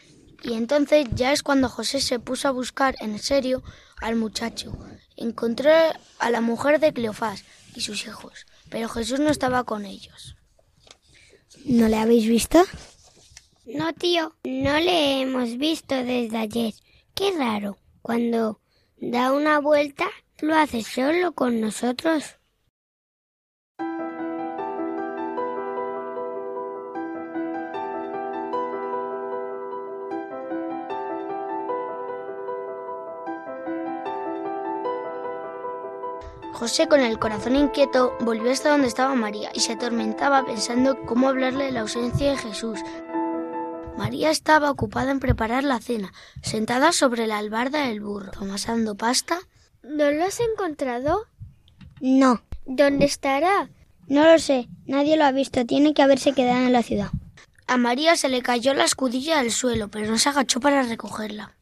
y 0.42 0.54
entonces 0.54 1.06
ya 1.14 1.32
es 1.32 1.42
cuando 1.42 1.68
José 1.68 2.00
se 2.00 2.18
puso 2.18 2.48
a 2.48 2.50
buscar 2.50 2.96
en 3.00 3.18
serio 3.18 3.62
al 4.00 4.16
muchacho. 4.16 4.72
Encontró 5.18 5.70
a 6.18 6.30
la 6.30 6.40
mujer 6.40 6.80
de 6.80 6.94
Cleofás 6.94 7.44
y 7.74 7.82
sus 7.82 8.06
hijos, 8.06 8.46
pero 8.70 8.88
Jesús 8.88 9.20
no 9.20 9.28
estaba 9.28 9.64
con 9.64 9.84
ellos. 9.84 10.34
¿No 11.66 11.88
le 11.88 11.98
habéis 11.98 12.26
visto? 12.26 12.64
No, 13.66 13.92
tío, 13.92 14.34
no 14.44 14.80
le 14.80 15.20
hemos 15.20 15.58
visto 15.58 15.94
desde 15.94 16.38
ayer. 16.38 16.72
Qué 17.14 17.32
raro. 17.36 17.76
Cuando 18.00 18.62
da 18.96 19.30
una 19.30 19.60
vuelta, 19.60 20.06
lo 20.40 20.56
hace 20.56 20.84
solo 20.84 21.32
con 21.32 21.60
nosotros. 21.60 22.38
José, 36.62 36.86
con 36.86 37.00
el 37.00 37.18
corazón 37.18 37.56
inquieto, 37.56 38.16
volvió 38.20 38.52
hasta 38.52 38.70
donde 38.70 38.86
estaba 38.86 39.16
María 39.16 39.50
y 39.52 39.58
se 39.58 39.72
atormentaba 39.72 40.46
pensando 40.46 40.96
cómo 41.06 41.28
hablarle 41.28 41.64
de 41.64 41.72
la 41.72 41.80
ausencia 41.80 42.30
de 42.30 42.36
Jesús. 42.36 42.78
María 43.98 44.30
estaba 44.30 44.70
ocupada 44.70 45.10
en 45.10 45.18
preparar 45.18 45.64
la 45.64 45.80
cena, 45.80 46.12
sentada 46.40 46.92
sobre 46.92 47.26
la 47.26 47.38
albarda 47.38 47.88
del 47.88 48.00
burro, 48.00 48.30
amasando 48.40 48.94
pasta. 48.94 49.40
¿No 49.82 50.08
lo 50.12 50.22
has 50.22 50.38
encontrado? 50.38 51.26
No. 52.00 52.44
¿Dónde 52.64 53.06
estará? 53.06 53.68
No 54.06 54.24
lo 54.24 54.38
sé. 54.38 54.68
Nadie 54.86 55.16
lo 55.16 55.24
ha 55.24 55.32
visto. 55.32 55.66
Tiene 55.66 55.94
que 55.94 56.02
haberse 56.02 56.32
quedado 56.32 56.64
en 56.64 56.72
la 56.72 56.84
ciudad. 56.84 57.10
A 57.66 57.76
María 57.76 58.14
se 58.14 58.28
le 58.28 58.40
cayó 58.40 58.72
la 58.72 58.84
escudilla 58.84 59.38
del 59.42 59.50
suelo, 59.50 59.88
pero 59.88 60.08
no 60.08 60.16
se 60.16 60.28
agachó 60.28 60.60
para 60.60 60.84
recogerla. 60.84 61.56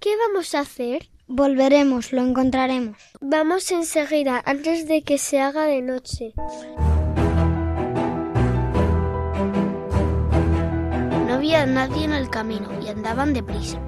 ¿Qué 0.00 0.16
vamos 0.16 0.52
a 0.56 0.58
hacer? 0.58 1.10
Volveremos, 1.28 2.12
lo 2.12 2.22
encontraremos. 2.22 2.98
Vamos 3.20 3.72
enseguida, 3.72 4.40
antes 4.44 4.86
de 4.86 5.02
que 5.02 5.18
se 5.18 5.40
haga 5.40 5.64
de 5.64 5.82
noche. 5.82 6.34
No 11.26 11.34
había 11.34 11.66
nadie 11.66 12.04
en 12.04 12.12
el 12.12 12.30
camino 12.30 12.68
y 12.80 12.88
andaban 12.88 13.34
deprisa. 13.34 13.80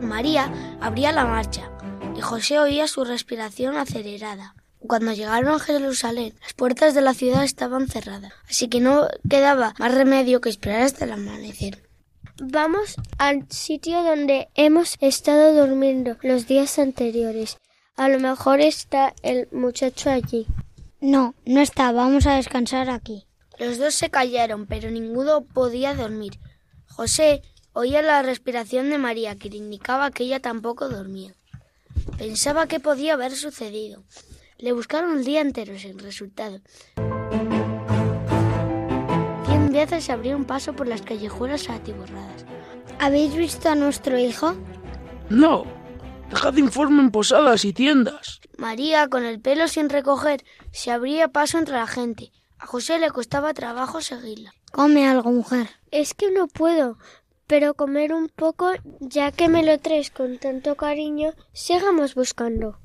María 0.00 0.52
abría 0.80 1.12
la 1.12 1.24
marcha 1.24 1.70
y 2.16 2.20
José 2.20 2.58
oía 2.58 2.88
su 2.88 3.04
respiración 3.04 3.76
acelerada. 3.76 4.56
Cuando 4.80 5.12
llegaron 5.12 5.54
a 5.54 5.60
Jerusalén, 5.60 6.34
las 6.42 6.52
puertas 6.54 6.94
de 6.94 7.00
la 7.00 7.14
ciudad 7.14 7.44
estaban 7.44 7.86
cerradas, 7.86 8.32
así 8.50 8.66
que 8.66 8.80
no 8.80 9.06
quedaba 9.30 9.74
más 9.78 9.94
remedio 9.94 10.40
que 10.40 10.48
esperar 10.48 10.82
hasta 10.82 11.04
el 11.04 11.12
amanecer. 11.12 11.85
Vamos 12.38 12.96
al 13.16 13.46
sitio 13.50 14.02
donde 14.02 14.48
hemos 14.54 14.98
estado 15.00 15.66
durmiendo 15.66 16.18
los 16.20 16.46
días 16.46 16.78
anteriores. 16.78 17.56
A 17.96 18.10
lo 18.10 18.20
mejor 18.20 18.60
está 18.60 19.14
el 19.22 19.48
muchacho 19.52 20.10
allí. 20.10 20.46
No, 21.00 21.34
no 21.46 21.60
está. 21.62 21.92
Vamos 21.92 22.26
a 22.26 22.34
descansar 22.34 22.90
aquí. 22.90 23.26
Los 23.58 23.78
dos 23.78 23.94
se 23.94 24.10
callaron, 24.10 24.66
pero 24.66 24.90
ninguno 24.90 25.46
podía 25.46 25.94
dormir. 25.94 26.38
José 26.88 27.40
oía 27.72 28.02
la 28.02 28.20
respiración 28.20 28.90
de 28.90 28.98
María, 28.98 29.36
que 29.36 29.48
le 29.48 29.56
indicaba 29.56 30.10
que 30.10 30.24
ella 30.24 30.40
tampoco 30.40 30.90
dormía. 30.90 31.32
Pensaba 32.18 32.66
qué 32.66 32.80
podía 32.80 33.14
haber 33.14 33.32
sucedido. 33.32 34.04
Le 34.58 34.72
buscaron 34.72 35.16
el 35.18 35.24
día 35.24 35.40
entero 35.40 35.78
sin 35.78 35.98
resultado. 35.98 36.60
Se 39.76 40.10
abrió 40.10 40.36
un 40.36 40.46
paso 40.46 40.72
por 40.72 40.88
las 40.88 41.02
callejuelas 41.02 41.68
atiborradas. 41.68 42.46
¿Habéis 42.98 43.34
visto 43.36 43.68
a 43.68 43.74
nuestro 43.74 44.18
hijo? 44.18 44.54
No. 45.28 45.64
Dejad 46.30 46.56
informe 46.56 47.02
en 47.02 47.10
posadas 47.10 47.66
y 47.66 47.74
tiendas. 47.74 48.40
María, 48.56 49.06
con 49.08 49.26
el 49.26 49.38
pelo 49.38 49.68
sin 49.68 49.90
recoger, 49.90 50.44
se 50.72 50.90
abría 50.90 51.28
paso 51.28 51.58
entre 51.58 51.74
la 51.74 51.86
gente. 51.86 52.32
A 52.58 52.66
José 52.66 52.98
le 52.98 53.10
costaba 53.10 53.52
trabajo 53.52 54.00
seguirla. 54.00 54.54
Come 54.72 55.06
algo, 55.06 55.30
mujer. 55.30 55.68
Es 55.90 56.14
que 56.14 56.30
no 56.30 56.48
puedo, 56.48 56.96
pero 57.46 57.74
comer 57.74 58.14
un 58.14 58.28
poco, 58.28 58.72
ya 59.00 59.30
que 59.30 59.48
me 59.48 59.62
lo 59.62 59.78
traes 59.78 60.10
con 60.10 60.38
tanto 60.38 60.74
cariño, 60.76 61.34
sigamos 61.52 62.14
buscando. 62.14 62.78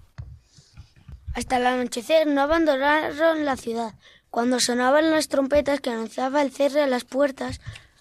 Hasta 1.36 1.56
el 1.56 1.68
anochecer 1.68 2.28
no 2.28 2.42
abandonaron 2.42 3.46
la 3.46 3.56
ciudad. 3.56 3.94
Cuando 4.32 4.62
sonaban 4.62 5.12
las 5.12 5.28
trompetas 5.28 5.82
que 5.82 5.90
anunciaba 5.90 6.42
el 6.42 6.54
cierre 6.54 6.80
de 6.80 6.88
las 6.88 7.04
puertas, 7.04 7.60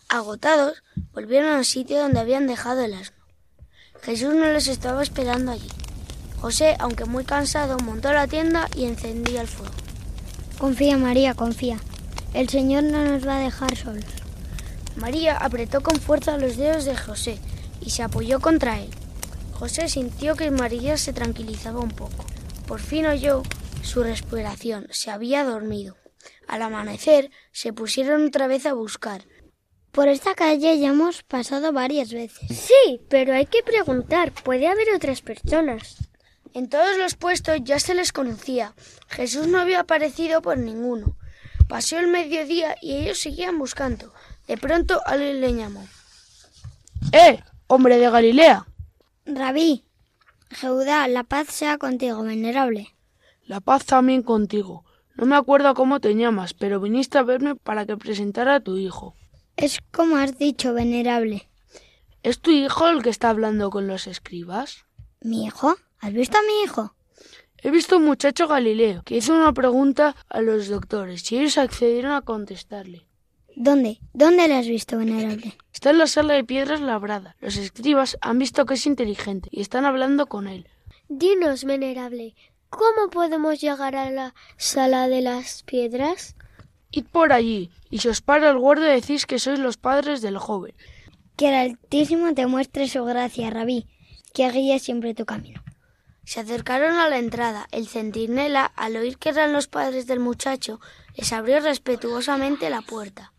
agotados, 0.09 0.85
volvieron 1.13 1.51
al 1.51 1.65
sitio 1.65 1.99
donde 1.99 2.21
habían 2.21 2.47
dejado 2.47 2.83
el 2.83 2.95
asno. 2.95 3.17
Jesús 4.01 4.33
no 4.35 4.45
les 4.45 4.69
estaba 4.69 5.03
esperando 5.03 5.51
allí. 5.51 5.67
José, 6.41 6.77
aunque 6.79 7.05
muy 7.05 7.25
cansado, 7.25 7.79
montó 7.79 8.13
la 8.13 8.29
tienda 8.29 8.69
y 8.77 8.85
encendía 8.85 9.41
el 9.41 9.49
fuego. 9.49 9.75
Confía, 10.57 10.97
María, 10.97 11.35
confía. 11.35 11.81
El 12.33 12.49
Señor 12.49 12.85
no 12.85 13.05
nos 13.05 13.27
va 13.27 13.39
a 13.39 13.43
dejar 13.43 13.77
solos. 13.77 14.05
María 14.95 15.37
apretó 15.37 15.81
con 15.81 15.97
fuerza 15.97 16.39
los 16.39 16.57
dedos 16.57 16.85
de 16.85 16.97
José 16.97 17.41
y 17.81 17.91
se 17.91 18.05
apoyó 18.05 18.39
contra 18.39 18.79
él. 18.79 18.91
José 19.53 19.89
sintió 19.89 20.37
que 20.37 20.53
María 20.53 20.97
se 20.97 21.13
tranquilizaba 21.13 21.81
un 21.81 21.91
poco. 21.91 22.25
Por 22.69 22.79
fin 22.79 23.07
oyó 23.07 23.43
su 23.83 24.05
respiración. 24.05 24.87
Se 24.91 25.11
había 25.11 25.43
dormido. 25.43 26.00
Al 26.47 26.63
amanecer 26.63 27.31
se 27.53 27.73
pusieron 27.73 28.27
otra 28.27 28.47
vez 28.47 28.67
a 28.67 28.73
buscar. 28.73 29.27
Por 29.93 30.09
esta 30.09 30.35
calle 30.35 30.79
ya 30.79 30.89
hemos 30.89 31.23
pasado 31.23 31.73
varias 31.73 32.13
veces. 32.13 32.49
Sí, 32.49 33.01
pero 33.09 33.35
hay 33.35 33.47
que 33.47 33.63
preguntar. 33.63 34.33
Puede 34.33 34.69
haber 34.69 34.89
otras 34.95 35.21
personas. 35.21 35.97
En 36.53 36.69
todos 36.69 36.97
los 36.99 37.15
puestos 37.15 37.59
ya 37.63 37.79
se 37.79 37.95
les 37.95 38.13
conocía. 38.13 38.75
Jesús 39.09 39.47
no 39.47 39.61
había 39.61 39.81
aparecido 39.81 40.43
por 40.43 40.59
ninguno. 40.59 41.17
Pasó 41.69 41.99
el 41.99 42.09
mediodía 42.09 42.77
y 42.81 42.97
ellos 42.97 43.21
seguían 43.21 43.59
buscando. 43.59 44.13
De 44.47 44.57
pronto 44.57 45.01
alguien 45.07 45.41
le 45.41 45.55
llamó. 45.55 45.87
¡Eh! 47.13 47.43
¡Hombre 47.67 47.99
de 47.99 48.11
Galilea! 48.11 48.67
Rabí, 49.27 49.85
Jehudá, 50.51 51.07
la 51.07 51.23
paz 51.23 51.49
sea 51.49 51.79
contigo, 51.79 52.23
venerable. 52.23 52.97
La 53.45 53.61
paz 53.61 53.85
también 53.85 54.23
contigo. 54.23 54.85
No 55.21 55.27
me 55.27 55.37
acuerdo 55.37 55.75
cómo 55.75 56.01
te 56.01 56.15
llamas, 56.15 56.55
pero 56.55 56.81
viniste 56.81 57.19
a 57.19 57.23
verme 57.23 57.55
para 57.55 57.85
que 57.85 57.99
presentara 57.99 58.55
a 58.55 58.61
tu 58.61 58.79
hijo. 58.79 59.15
Es 59.55 59.79
como 59.93 60.17
has 60.17 60.39
dicho, 60.39 60.73
venerable. 60.73 61.51
¿Es 62.23 62.41
tu 62.41 62.51
hijo 62.51 62.89
el 62.89 63.03
que 63.03 63.11
está 63.11 63.29
hablando 63.29 63.69
con 63.69 63.87
los 63.87 64.07
escribas? 64.07 64.87
¿Mi 65.21 65.45
hijo? 65.45 65.77
¿Has 65.99 66.15
visto 66.15 66.39
a 66.39 66.41
mi 66.41 66.65
hijo? 66.65 66.95
He 67.59 67.71
visto 67.71 67.99
un 67.99 68.07
muchacho 68.07 68.49
Galileo 68.49 69.03
que 69.03 69.19
hizo 69.19 69.35
una 69.35 69.53
pregunta 69.53 70.17
a 70.31 70.41
los 70.41 70.69
doctores 70.69 71.31
y 71.31 71.39
ellos 71.39 71.59
accedieron 71.59 72.13
a 72.13 72.23
contestarle. 72.23 73.07
¿Dónde? 73.55 73.99
¿Dónde 74.15 74.49
le 74.49 74.55
has 74.55 74.69
visto, 74.69 74.97
venerable? 74.97 75.55
Está 75.75 75.91
en 75.91 75.99
la 75.99 76.07
sala 76.07 76.33
de 76.33 76.45
piedras 76.45 76.81
labrada. 76.81 77.37
Los 77.41 77.59
escribas 77.59 78.17
han 78.23 78.39
visto 78.39 78.65
que 78.65 78.73
es 78.73 78.87
inteligente 78.87 79.51
y 79.53 79.61
están 79.61 79.85
hablando 79.85 80.29
con 80.29 80.49
él. 80.49 80.67
Dinos, 81.11 81.65
venerable, 81.65 82.35
¿cómo 82.71 83.11
podemos 83.11 83.61
llegar 83.61 83.97
a 83.97 84.11
la 84.11 84.35
sala 84.57 85.09
de 85.09 85.21
las 85.21 85.63
piedras? 85.65 86.37
Id 86.91 87.05
por 87.13 87.33
allí, 87.33 87.71
y 87.91 87.99
si 87.99 88.09
os 88.09 88.21
para 88.23 88.49
el 88.51 88.59
guardia 88.59 88.89
decís 88.89 89.27
que 89.27 89.39
sois 89.39 89.59
los 89.59 89.77
padres 89.77 90.23
del 90.23 90.39
joven. 90.39 90.75
Que 91.37 91.49
el 91.49 91.55
Altísimo 91.55 92.33
te 92.35 92.47
muestre 92.47 92.89
su 92.89 93.05
gracia, 93.05 93.51
Rabí, 93.51 93.87
que 94.33 94.51
guíe 94.51 94.79
siempre 94.79 95.15
tu 95.15 95.27
camino. 95.27 95.63
Se 96.25 96.41
acercaron 96.41 96.99
a 96.99 97.09
la 97.09 97.19
entrada. 97.19 97.67
El 97.73 97.89
centinela, 97.89 98.65
al 98.65 98.97
oír 98.97 99.19
que 99.19 99.31
eran 99.31 99.53
los 99.53 99.67
padres 99.67 100.07
del 100.07 100.21
muchacho, 100.21 100.81
les 101.17 101.33
abrió 101.33 101.61
respetuosamente 101.61 102.71
la 102.71 102.83
puerta. 102.83 103.33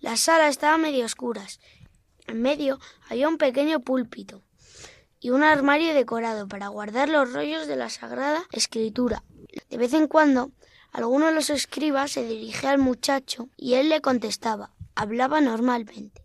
La 0.00 0.16
sala 0.16 0.48
estaba 0.48 0.78
medio 0.78 1.04
oscuras. 1.04 1.60
En 2.26 2.40
medio 2.40 2.78
había 3.08 3.28
un 3.28 3.38
pequeño 3.38 3.80
púlpito 3.80 4.42
y 5.20 5.30
un 5.30 5.42
armario 5.42 5.94
decorado 5.94 6.48
para 6.48 6.68
guardar 6.68 7.08
los 7.08 7.32
rollos 7.32 7.66
de 7.66 7.76
la 7.76 7.90
Sagrada 7.90 8.42
Escritura. 8.52 9.22
De 9.68 9.76
vez 9.76 9.92
en 9.92 10.08
cuando, 10.08 10.50
alguno 10.92 11.26
de 11.26 11.34
los 11.34 11.50
escribas 11.50 12.12
se 12.12 12.26
dirigía 12.26 12.70
al 12.70 12.78
muchacho 12.78 13.48
y 13.56 13.74
él 13.74 13.90
le 13.90 14.00
contestaba. 14.00 14.70
Hablaba 14.94 15.40
normalmente. 15.40 16.22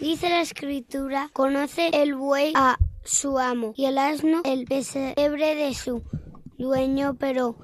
Dice 0.00 0.28
la 0.28 0.40
escritura, 0.40 1.30
conoce 1.32 1.90
el 1.92 2.14
buey 2.14 2.52
a 2.56 2.78
su 3.04 3.38
amo 3.38 3.74
y 3.76 3.84
el 3.84 3.98
asno 3.98 4.40
el 4.44 4.64
pesebre 4.64 5.54
de 5.54 5.74
su 5.74 6.02
dueño, 6.58 7.14
pero 7.14 7.56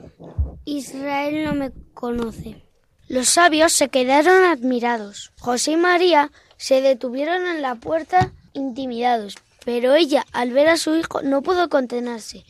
Israel 0.65 1.45
no 1.45 1.55
me 1.55 1.73
conoce. 1.95 2.63
Los 3.09 3.29
sabios 3.29 3.73
se 3.73 3.89
quedaron 3.89 4.45
admirados. 4.45 5.33
José 5.41 5.73
y 5.73 5.77
María 5.77 6.31
se 6.59 6.81
detuvieron 6.81 7.47
en 7.47 7.63
la 7.63 7.75
puerta 7.75 8.33
intimidados, 8.53 9.37
pero 9.65 9.95
ella, 9.95 10.25
al 10.33 10.53
ver 10.53 10.69
a 10.69 10.77
su 10.77 10.97
hijo, 10.97 11.23
no 11.23 11.43
pudo 11.43 11.69
contenerse. 11.69 12.45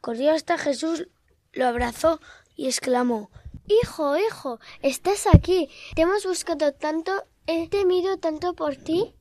Corrió 0.00 0.32
hasta 0.32 0.58
Jesús, 0.58 1.08
lo 1.52 1.66
abrazó 1.66 2.20
y 2.54 2.66
exclamó 2.66 3.30
Hijo, 3.68 4.16
hijo, 4.16 4.60
estás 4.80 5.26
aquí. 5.32 5.68
Te 5.94 6.02
hemos 6.02 6.24
buscado 6.24 6.72
tanto, 6.72 7.24
he 7.46 7.68
temido 7.68 8.16
tanto 8.18 8.54
por 8.54 8.76
ti. 8.76 9.14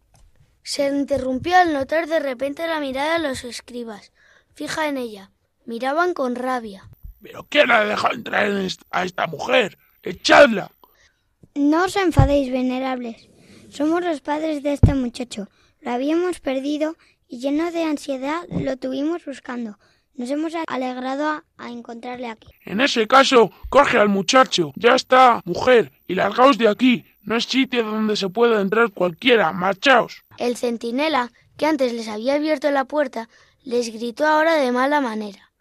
Se 0.62 0.88
interrumpió 0.88 1.58
al 1.58 1.74
notar 1.74 2.08
de 2.08 2.20
repente 2.20 2.68
la 2.68 2.80
mirada 2.80 3.14
de 3.14 3.28
los 3.28 3.44
escribas, 3.44 4.12
fija 4.54 4.88
en 4.88 4.98
ella. 4.98 5.32
Miraban 5.66 6.14
con 6.14 6.36
rabia. 6.36 6.90
¿Pero 7.22 7.48
quién 7.50 7.72
ha 7.72 7.84
dejado 7.86 8.14
entrar 8.14 8.52
a 8.92 9.04
esta 9.04 9.26
mujer? 9.26 9.80
¡Echadla! 10.04 10.72
No 11.56 11.86
os 11.86 11.96
enfadéis, 11.96 12.52
venerables. 12.52 13.30
Somos 13.70 14.04
los 14.04 14.22
padres 14.22 14.62
de 14.62 14.74
este 14.74 14.94
muchacho. 14.94 15.48
Lo 15.82 15.92
habíamos 15.92 16.40
perdido 16.40 16.98
y 17.36 17.40
lleno 17.40 17.70
de 17.70 17.84
ansiedad 17.84 18.48
lo 18.50 18.78
tuvimos 18.78 19.26
buscando. 19.26 19.78
Nos 20.14 20.30
hemos 20.30 20.54
alegrado 20.68 21.44
a, 21.58 21.70
encontrarle 21.70 22.30
aquí. 22.30 22.48
En 22.64 22.80
ese 22.80 23.10
caso, 23.10 23.52
coge 23.68 23.98
al 23.98 24.08
muchacho. 24.08 24.72
Ya 24.78 24.96
está, 24.96 25.42
mujer, 25.44 25.92
y 26.08 26.16
largaos 26.16 26.58
de 26.58 26.70
aquí. 26.70 27.04
No 27.24 27.36
es 27.36 27.44
sitio 27.44 27.84
donde 27.84 28.16
se 28.16 28.30
pueda 28.30 28.62
entrar 28.62 28.90
cualquiera. 28.92 29.52
Marchaos. 29.52 30.24
El 30.38 30.56
centinela, 30.56 31.34
que 31.58 31.66
antes 31.66 31.92
les 31.92 32.08
había 32.08 32.36
abierto 32.36 32.72
la 32.72 32.86
puerta, 32.86 33.28
les 33.64 33.92
gritó 33.92 34.26
ahora 34.26 34.56
de 34.56 34.72
mala 34.72 35.02
manera. 35.02 35.52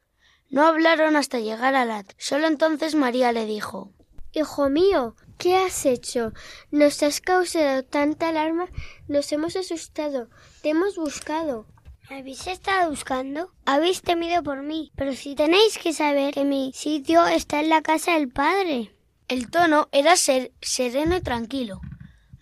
No 0.51 0.65
hablaron 0.65 1.17
hasta 1.17 1.41
llegar 1.41 1.75
al 1.75 1.91
at. 1.91 2.07
Solo 2.19 2.47
entonces 2.47 2.95
María 2.95 3.33
le 3.33 3.47
dijo 3.47 3.93
Hijo 4.33 4.71
mío, 4.71 5.17
¿qué 5.39 5.57
has 5.57 5.87
hecho? 5.87 6.33
Nos 6.71 7.03
has 7.03 7.21
causado 7.21 7.83
tanta 7.83 8.29
alarma, 8.29 8.69
nos 9.09 9.33
hemos 9.33 9.57
asustado, 9.57 10.29
te 10.65 10.71
hemos 10.71 10.97
buscado. 10.97 11.67
¿Me 12.09 12.21
habéis 12.21 12.47
estado 12.47 12.89
buscando? 12.89 13.53
Habéis 13.67 14.01
temido 14.01 14.43
por 14.43 14.63
mí, 14.63 14.93
pero 14.97 15.13
si 15.13 15.35
tenéis 15.35 15.77
que 15.77 15.93
saber 15.93 16.33
que 16.33 16.47
mi 16.47 16.73
sitio 16.73 17.27
está 17.27 17.61
en 17.61 17.69
la 17.69 17.83
casa 17.83 18.15
del 18.15 18.31
Padre. 18.31 18.97
El 19.29 19.51
tono 19.51 19.91
era 19.93 20.17
ser 20.17 20.53
sereno 20.63 21.17
y 21.17 21.21
tranquilo. 21.21 21.83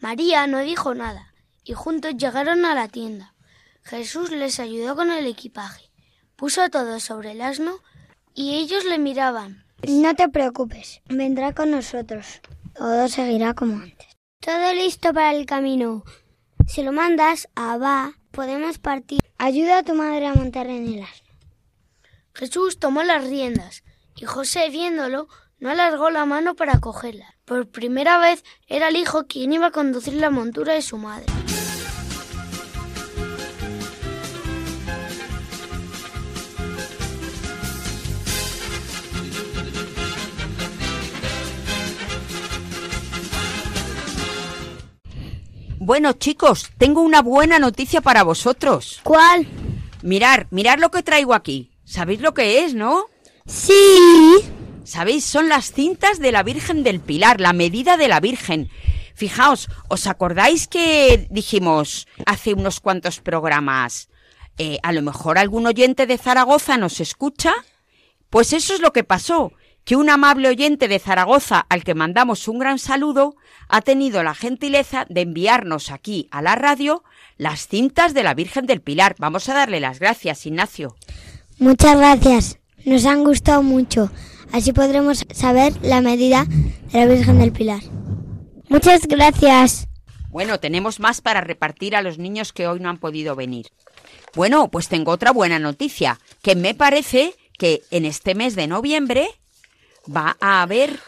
María 0.00 0.46
no 0.46 0.60
dijo 0.60 0.94
nada, 0.94 1.34
y 1.64 1.72
juntos 1.72 2.16
llegaron 2.16 2.64
a 2.64 2.76
la 2.76 2.86
tienda. 2.86 3.34
Jesús 3.82 4.30
les 4.30 4.60
ayudó 4.60 4.94
con 4.94 5.10
el 5.10 5.26
equipaje, 5.26 5.90
puso 6.36 6.70
todo 6.70 7.00
sobre 7.00 7.32
el 7.32 7.40
asno, 7.40 7.80
y 8.34 8.54
ellos 8.54 8.84
le 8.84 9.00
miraban. 9.00 9.66
No 9.88 10.14
te 10.14 10.28
preocupes, 10.28 11.02
vendrá 11.08 11.54
con 11.54 11.72
nosotros. 11.72 12.40
Todo 12.76 13.08
seguirá 13.08 13.54
como 13.54 13.82
antes. 13.82 14.06
Todo 14.38 14.72
listo 14.74 15.12
para 15.12 15.32
el 15.34 15.44
camino. 15.44 16.04
Si 16.66 16.82
lo 16.82 16.92
mandas 16.92 17.48
a 17.54 17.72
Abba, 17.72 18.14
podemos 18.30 18.78
partir. 18.78 19.20
Ayuda 19.38 19.78
a 19.78 19.82
tu 19.82 19.94
madre 19.94 20.26
a 20.26 20.34
montar 20.34 20.66
en 20.68 20.86
el 20.86 21.02
asno. 21.02 21.28
Jesús 22.34 22.78
tomó 22.78 23.02
las 23.02 23.24
riendas 23.24 23.82
y 24.16 24.24
José, 24.24 24.70
viéndolo, 24.70 25.28
no 25.58 25.70
alargó 25.70 26.10
la 26.10 26.24
mano 26.24 26.54
para 26.54 26.80
cogerla. 26.80 27.36
Por 27.44 27.68
primera 27.68 28.18
vez 28.18 28.44
era 28.66 28.88
el 28.88 28.96
hijo 28.96 29.26
quien 29.26 29.52
iba 29.52 29.66
a 29.66 29.70
conducir 29.70 30.14
la 30.14 30.30
montura 30.30 30.72
de 30.72 30.82
su 30.82 30.96
madre. 30.96 31.26
Bueno, 45.84 46.12
chicos, 46.12 46.70
tengo 46.78 47.00
una 47.00 47.22
buena 47.22 47.58
noticia 47.58 48.00
para 48.00 48.22
vosotros. 48.22 49.00
¿Cuál? 49.02 49.48
Mirar, 50.02 50.46
mirar 50.52 50.78
lo 50.78 50.92
que 50.92 51.02
traigo 51.02 51.34
aquí. 51.34 51.72
¿Sabéis 51.82 52.20
lo 52.20 52.34
que 52.34 52.64
es, 52.64 52.72
no? 52.72 53.06
Sí. 53.46 53.74
¿Sabéis? 54.84 55.24
Son 55.24 55.48
las 55.48 55.72
cintas 55.72 56.20
de 56.20 56.30
la 56.30 56.44
Virgen 56.44 56.84
del 56.84 57.00
Pilar, 57.00 57.40
la 57.40 57.52
medida 57.52 57.96
de 57.96 58.06
la 58.06 58.20
Virgen. 58.20 58.70
Fijaos, 59.16 59.68
¿os 59.88 60.06
acordáis 60.06 60.68
que 60.68 61.26
dijimos 61.30 62.06
hace 62.26 62.54
unos 62.54 62.78
cuantos 62.78 63.18
programas? 63.18 64.08
Eh, 64.58 64.78
a 64.84 64.92
lo 64.92 65.02
mejor 65.02 65.36
algún 65.36 65.66
oyente 65.66 66.06
de 66.06 66.16
Zaragoza 66.16 66.76
nos 66.78 67.00
escucha. 67.00 67.54
Pues 68.30 68.52
eso 68.52 68.72
es 68.72 68.78
lo 68.80 68.92
que 68.92 69.02
pasó 69.02 69.52
que 69.84 69.96
un 69.96 70.10
amable 70.10 70.48
oyente 70.48 70.88
de 70.88 70.98
Zaragoza, 70.98 71.66
al 71.68 71.84
que 71.84 71.94
mandamos 71.94 72.46
un 72.48 72.58
gran 72.58 72.78
saludo, 72.78 73.34
ha 73.68 73.80
tenido 73.80 74.22
la 74.22 74.34
gentileza 74.34 75.06
de 75.08 75.22
enviarnos 75.22 75.90
aquí 75.90 76.28
a 76.30 76.42
la 76.42 76.54
radio 76.54 77.02
las 77.36 77.66
cintas 77.66 78.14
de 78.14 78.22
la 78.22 78.34
Virgen 78.34 78.66
del 78.66 78.80
Pilar. 78.80 79.16
Vamos 79.18 79.48
a 79.48 79.54
darle 79.54 79.80
las 79.80 79.98
gracias, 79.98 80.46
Ignacio. 80.46 80.94
Muchas 81.58 81.96
gracias. 81.96 82.58
Nos 82.84 83.04
han 83.06 83.24
gustado 83.24 83.62
mucho. 83.62 84.10
Así 84.52 84.72
podremos 84.72 85.24
saber 85.32 85.72
la 85.82 86.00
medida 86.00 86.44
de 86.44 86.98
la 86.98 87.06
Virgen 87.06 87.38
del 87.38 87.52
Pilar. 87.52 87.80
Muchas 88.68 89.06
gracias. 89.06 89.88
Bueno, 90.30 90.60
tenemos 90.60 91.00
más 91.00 91.20
para 91.20 91.40
repartir 91.40 91.94
a 91.94 92.02
los 92.02 92.18
niños 92.18 92.52
que 92.52 92.66
hoy 92.66 92.80
no 92.80 92.88
han 92.88 92.98
podido 92.98 93.36
venir. 93.36 93.66
Bueno, 94.34 94.70
pues 94.70 94.88
tengo 94.88 95.12
otra 95.12 95.30
buena 95.30 95.58
noticia, 95.58 96.18
que 96.42 96.54
me 96.56 96.74
parece 96.74 97.34
que 97.58 97.82
en 97.90 98.06
este 98.06 98.34
mes 98.34 98.56
de 98.56 98.66
noviembre 98.66 99.28
va 100.08 100.36
a 100.40 100.62
haber 100.62 101.00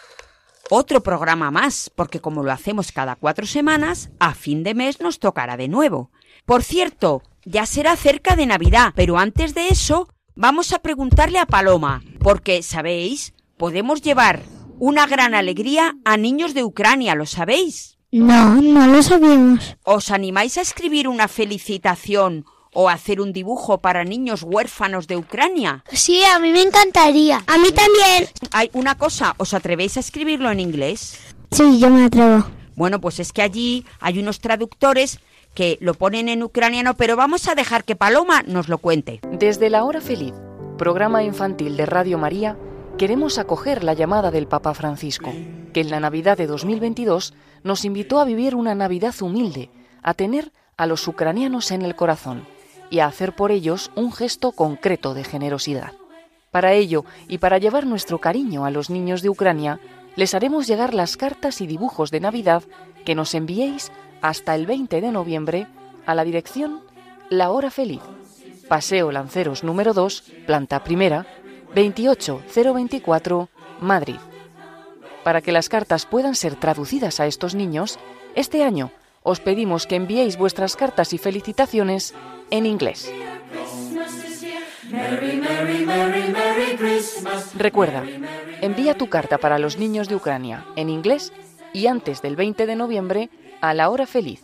otro 0.71 1.03
programa 1.03 1.51
más, 1.51 1.91
porque 1.95 2.21
como 2.21 2.43
lo 2.43 2.53
hacemos 2.53 2.93
cada 2.93 3.17
cuatro 3.17 3.47
semanas, 3.47 4.11
a 4.19 4.35
fin 4.35 4.63
de 4.63 4.75
mes 4.75 5.01
nos 5.01 5.19
tocará 5.19 5.57
de 5.57 5.69
nuevo. 5.69 6.11
Por 6.47 6.63
cierto, 6.63 7.23
ya 7.45 7.67
será 7.67 7.97
cerca 7.97 8.37
de 8.37 8.47
Navidad, 8.47 8.93
pero 8.95 9.19
antes 9.19 9.55
de 9.55 9.69
eso 9.69 10.09
vamos 10.35 10.73
a 10.73 10.79
preguntarle 10.79 11.39
a 11.39 11.47
Paloma, 11.47 12.03
porque, 12.21 12.63
¿sabéis? 12.63 13.35
Podemos 13.57 14.03
llevar 14.03 14.43
una 14.79 15.07
gran 15.07 15.35
alegría 15.35 15.95
a 16.05 16.17
niños 16.17 16.55
de 16.55 16.65
Ucrania, 16.65 17.15
¿lo 17.15 17.27
sabéis? 17.27 17.99
No, 18.11 18.61
no 18.61 18.87
lo 18.87 19.03
sabemos. 19.03 19.77
¿Os 19.83 20.11
animáis 20.11 20.57
a 20.59 20.61
escribir 20.61 21.09
una 21.09 21.29
felicitación 21.29 22.45
o 22.75 22.91
hacer 22.91 23.21
un 23.21 23.33
dibujo 23.33 23.79
para 23.79 24.05
niños 24.05 24.43
huérfanos 24.43 25.07
de 25.07 25.17
Ucrania? 25.17 25.83
Sí, 25.91 26.23
a 26.25 26.39
mí 26.39 26.53
me 26.53 26.63
encantaría. 26.63 27.43
A 27.47 27.57
mí 27.59 27.69
también. 27.73 28.29
Hay 28.53 28.69
una 28.75 28.97
cosa, 28.99 29.35
¿os 29.39 29.55
atrevéis 29.55 29.97
a 29.97 30.01
escribirlo 30.01 30.51
en 30.51 30.61
inglés? 30.61 31.19
Sí, 31.51 31.79
yo 31.79 31.89
me 31.89 32.05
atrevo. 32.05 32.45
Bueno, 32.77 33.01
pues 33.01 33.21
es 33.21 33.33
que 33.33 33.43
allí 33.43 33.87
hay 34.01 34.19
unos 34.19 34.41
traductores 34.41 35.21
que 35.55 35.79
lo 35.81 35.95
ponen 35.95 36.29
en 36.29 36.43
ucraniano, 36.43 36.95
pero 36.95 37.17
vamos 37.17 37.49
a 37.49 37.55
dejar 37.55 37.85
que 37.85 37.95
Paloma 37.95 38.43
nos 38.43 38.69
lo 38.69 38.79
cuente. 38.79 39.21
Desde 39.31 39.71
la 39.71 39.85
hora 39.85 40.01
feliz, 40.01 40.35
programa 40.77 41.23
infantil 41.23 41.77
de 41.77 41.87
Radio 41.87 42.19
María, 42.19 42.59
queremos 42.99 43.39
acoger 43.39 43.85
la 43.85 43.95
llamada 43.95 44.33
del 44.33 44.49
Papa 44.49 44.75
Francisco, 44.75 45.33
que 45.73 45.81
en 45.81 45.91
la 45.91 46.01
Navidad 46.01 46.37
de 46.37 46.49
2022 46.49 47.35
nos 47.63 47.85
invitó 47.85 48.19
a 48.19 48.25
vivir 48.25 48.57
una 48.57 48.75
Navidad 48.75 49.15
humilde, 49.21 49.71
a 50.03 50.15
tener 50.15 50.51
a 50.77 50.87
los 50.87 51.07
ucranianos 51.07 51.71
en 51.71 51.83
el 51.83 51.95
corazón 51.95 52.45
y 52.91 53.01
a 53.01 53.07
hacer 53.07 53.35
por 53.35 53.51
ellos 53.51 53.91
un 53.95 54.13
gesto 54.13 54.53
concreto 54.53 55.15
de 55.15 55.25
generosidad. 55.25 55.93
Para 56.51 56.73
ello, 56.73 57.05
y 57.29 57.39
para 57.39 57.59
llevar 57.59 57.87
nuestro 57.87 58.19
cariño 58.19 58.65
a 58.65 58.71
los 58.71 58.89
niños 58.89 59.23
de 59.23 59.29
Ucrania, 59.29 59.81
les 60.17 60.35
haremos 60.35 60.67
llegar 60.67 60.95
las 60.95 61.17
cartas 61.17 61.61
y 61.61 61.67
dibujos 61.67 62.11
de 62.11 62.21
Navidad 62.21 62.63
que 63.05 63.15
nos 63.15 63.35
enviéis 63.35 63.91
hasta 64.23 64.55
el 64.55 64.67
20 64.67 65.01
de 65.01 65.11
noviembre 65.11 65.67
a 66.07 66.15
la 66.15 66.25
dirección 66.25 66.81
La 67.29 67.51
Hora 67.51 67.71
Feliz, 67.71 68.03
Paseo 68.69 69.11
Lanceros 69.11 69.65
número 69.65 69.93
2, 69.93 70.25
planta 70.47 70.85
primera, 70.85 71.27
28024, 71.75 73.49
Madrid. 73.81 74.17
Para 75.25 75.41
que 75.41 75.53
las 75.53 75.69
cartas 75.69 76.07
puedan 76.07 76.35
ser 76.35 76.55
traducidas 76.55 77.19
a 77.19 77.27
estos 77.27 77.55
niños, 77.55 77.99
este 78.35 78.63
año 78.63 78.93
os 79.23 79.41
pedimos 79.41 79.87
que 79.87 79.97
enviéis 79.97 80.37
vuestras 80.37 80.77
cartas 80.77 81.13
y 81.13 81.19
felicitaciones 81.19 82.15
en 82.51 82.67
inglés. 82.67 83.13
Recuerda, 87.57 88.05
envía 88.61 88.97
tu 88.97 89.09
carta 89.09 89.39
para 89.39 89.59
los 89.59 89.79
niños 89.79 90.09
de 90.09 90.17
Ucrania 90.17 90.67
en 90.77 90.89
inglés 90.91 91.33
y 91.73 91.87
antes 91.87 92.23
del 92.23 92.37
20 92.37 92.67
de 92.67 92.77
noviembre 92.77 93.31
a 93.61 93.75
la 93.75 93.91
hora 93.91 94.07
feliz. 94.07 94.43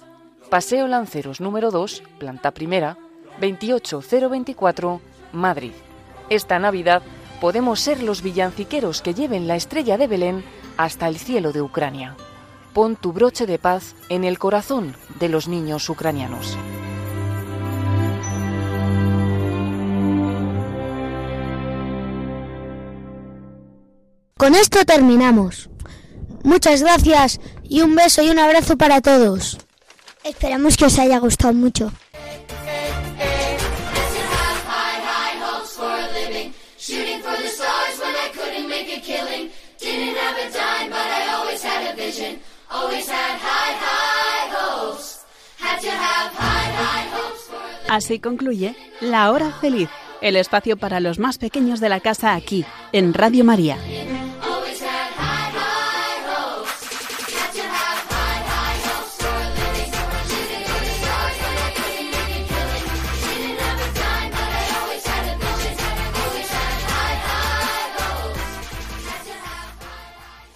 Paseo 0.48 0.88
Lanceros 0.88 1.40
número 1.40 1.70
2, 1.70 2.03
planta 2.18 2.51
primera, 2.51 2.98
28024, 3.40 5.01
Madrid. 5.32 5.72
Esta 6.28 6.59
Navidad 6.59 7.03
podemos 7.40 7.80
ser 7.80 8.03
los 8.03 8.22
villanciqueros 8.22 9.01
que 9.01 9.14
lleven 9.14 9.46
la 9.46 9.57
estrella 9.57 9.96
de 9.96 10.07
Belén 10.07 10.44
hasta 10.76 11.09
el 11.09 11.18
cielo 11.18 11.53
de 11.53 11.62
Ucrania. 11.62 12.16
Pon 12.72 12.96
tu 12.96 13.12
broche 13.12 13.46
de 13.46 13.59
paz 13.59 13.94
en 14.09 14.24
el 14.24 14.38
corazón 14.38 14.96
de 15.18 15.28
los 15.28 15.48
niños 15.48 15.88
ucranianos. 15.88 16.57
Con 24.41 24.55
esto 24.55 24.86
terminamos. 24.86 25.68
Muchas 26.45 26.80
gracias 26.80 27.38
y 27.62 27.82
un 27.82 27.95
beso 27.95 28.22
y 28.22 28.30
un 28.30 28.38
abrazo 28.38 28.78
para 28.78 29.03
todos. 29.03 29.59
Esperamos 30.24 30.78
que 30.78 30.86
os 30.86 30.99
haya 30.99 31.18
gustado 31.18 31.53
mucho. 31.53 31.93
Así 47.91 48.20
concluye 48.20 48.74
La 49.03 49.30
Hora 49.30 49.53
Feliz, 49.61 49.91
el 50.22 50.36
espacio 50.36 50.78
para 50.78 51.01
los 51.01 51.18
más 51.18 51.36
pequeños 51.36 51.78
de 51.80 51.91
la 51.91 52.01
casa 52.01 52.34
aquí, 52.34 52.64
en 52.93 53.12
Radio 53.12 53.45
María. 53.45 53.76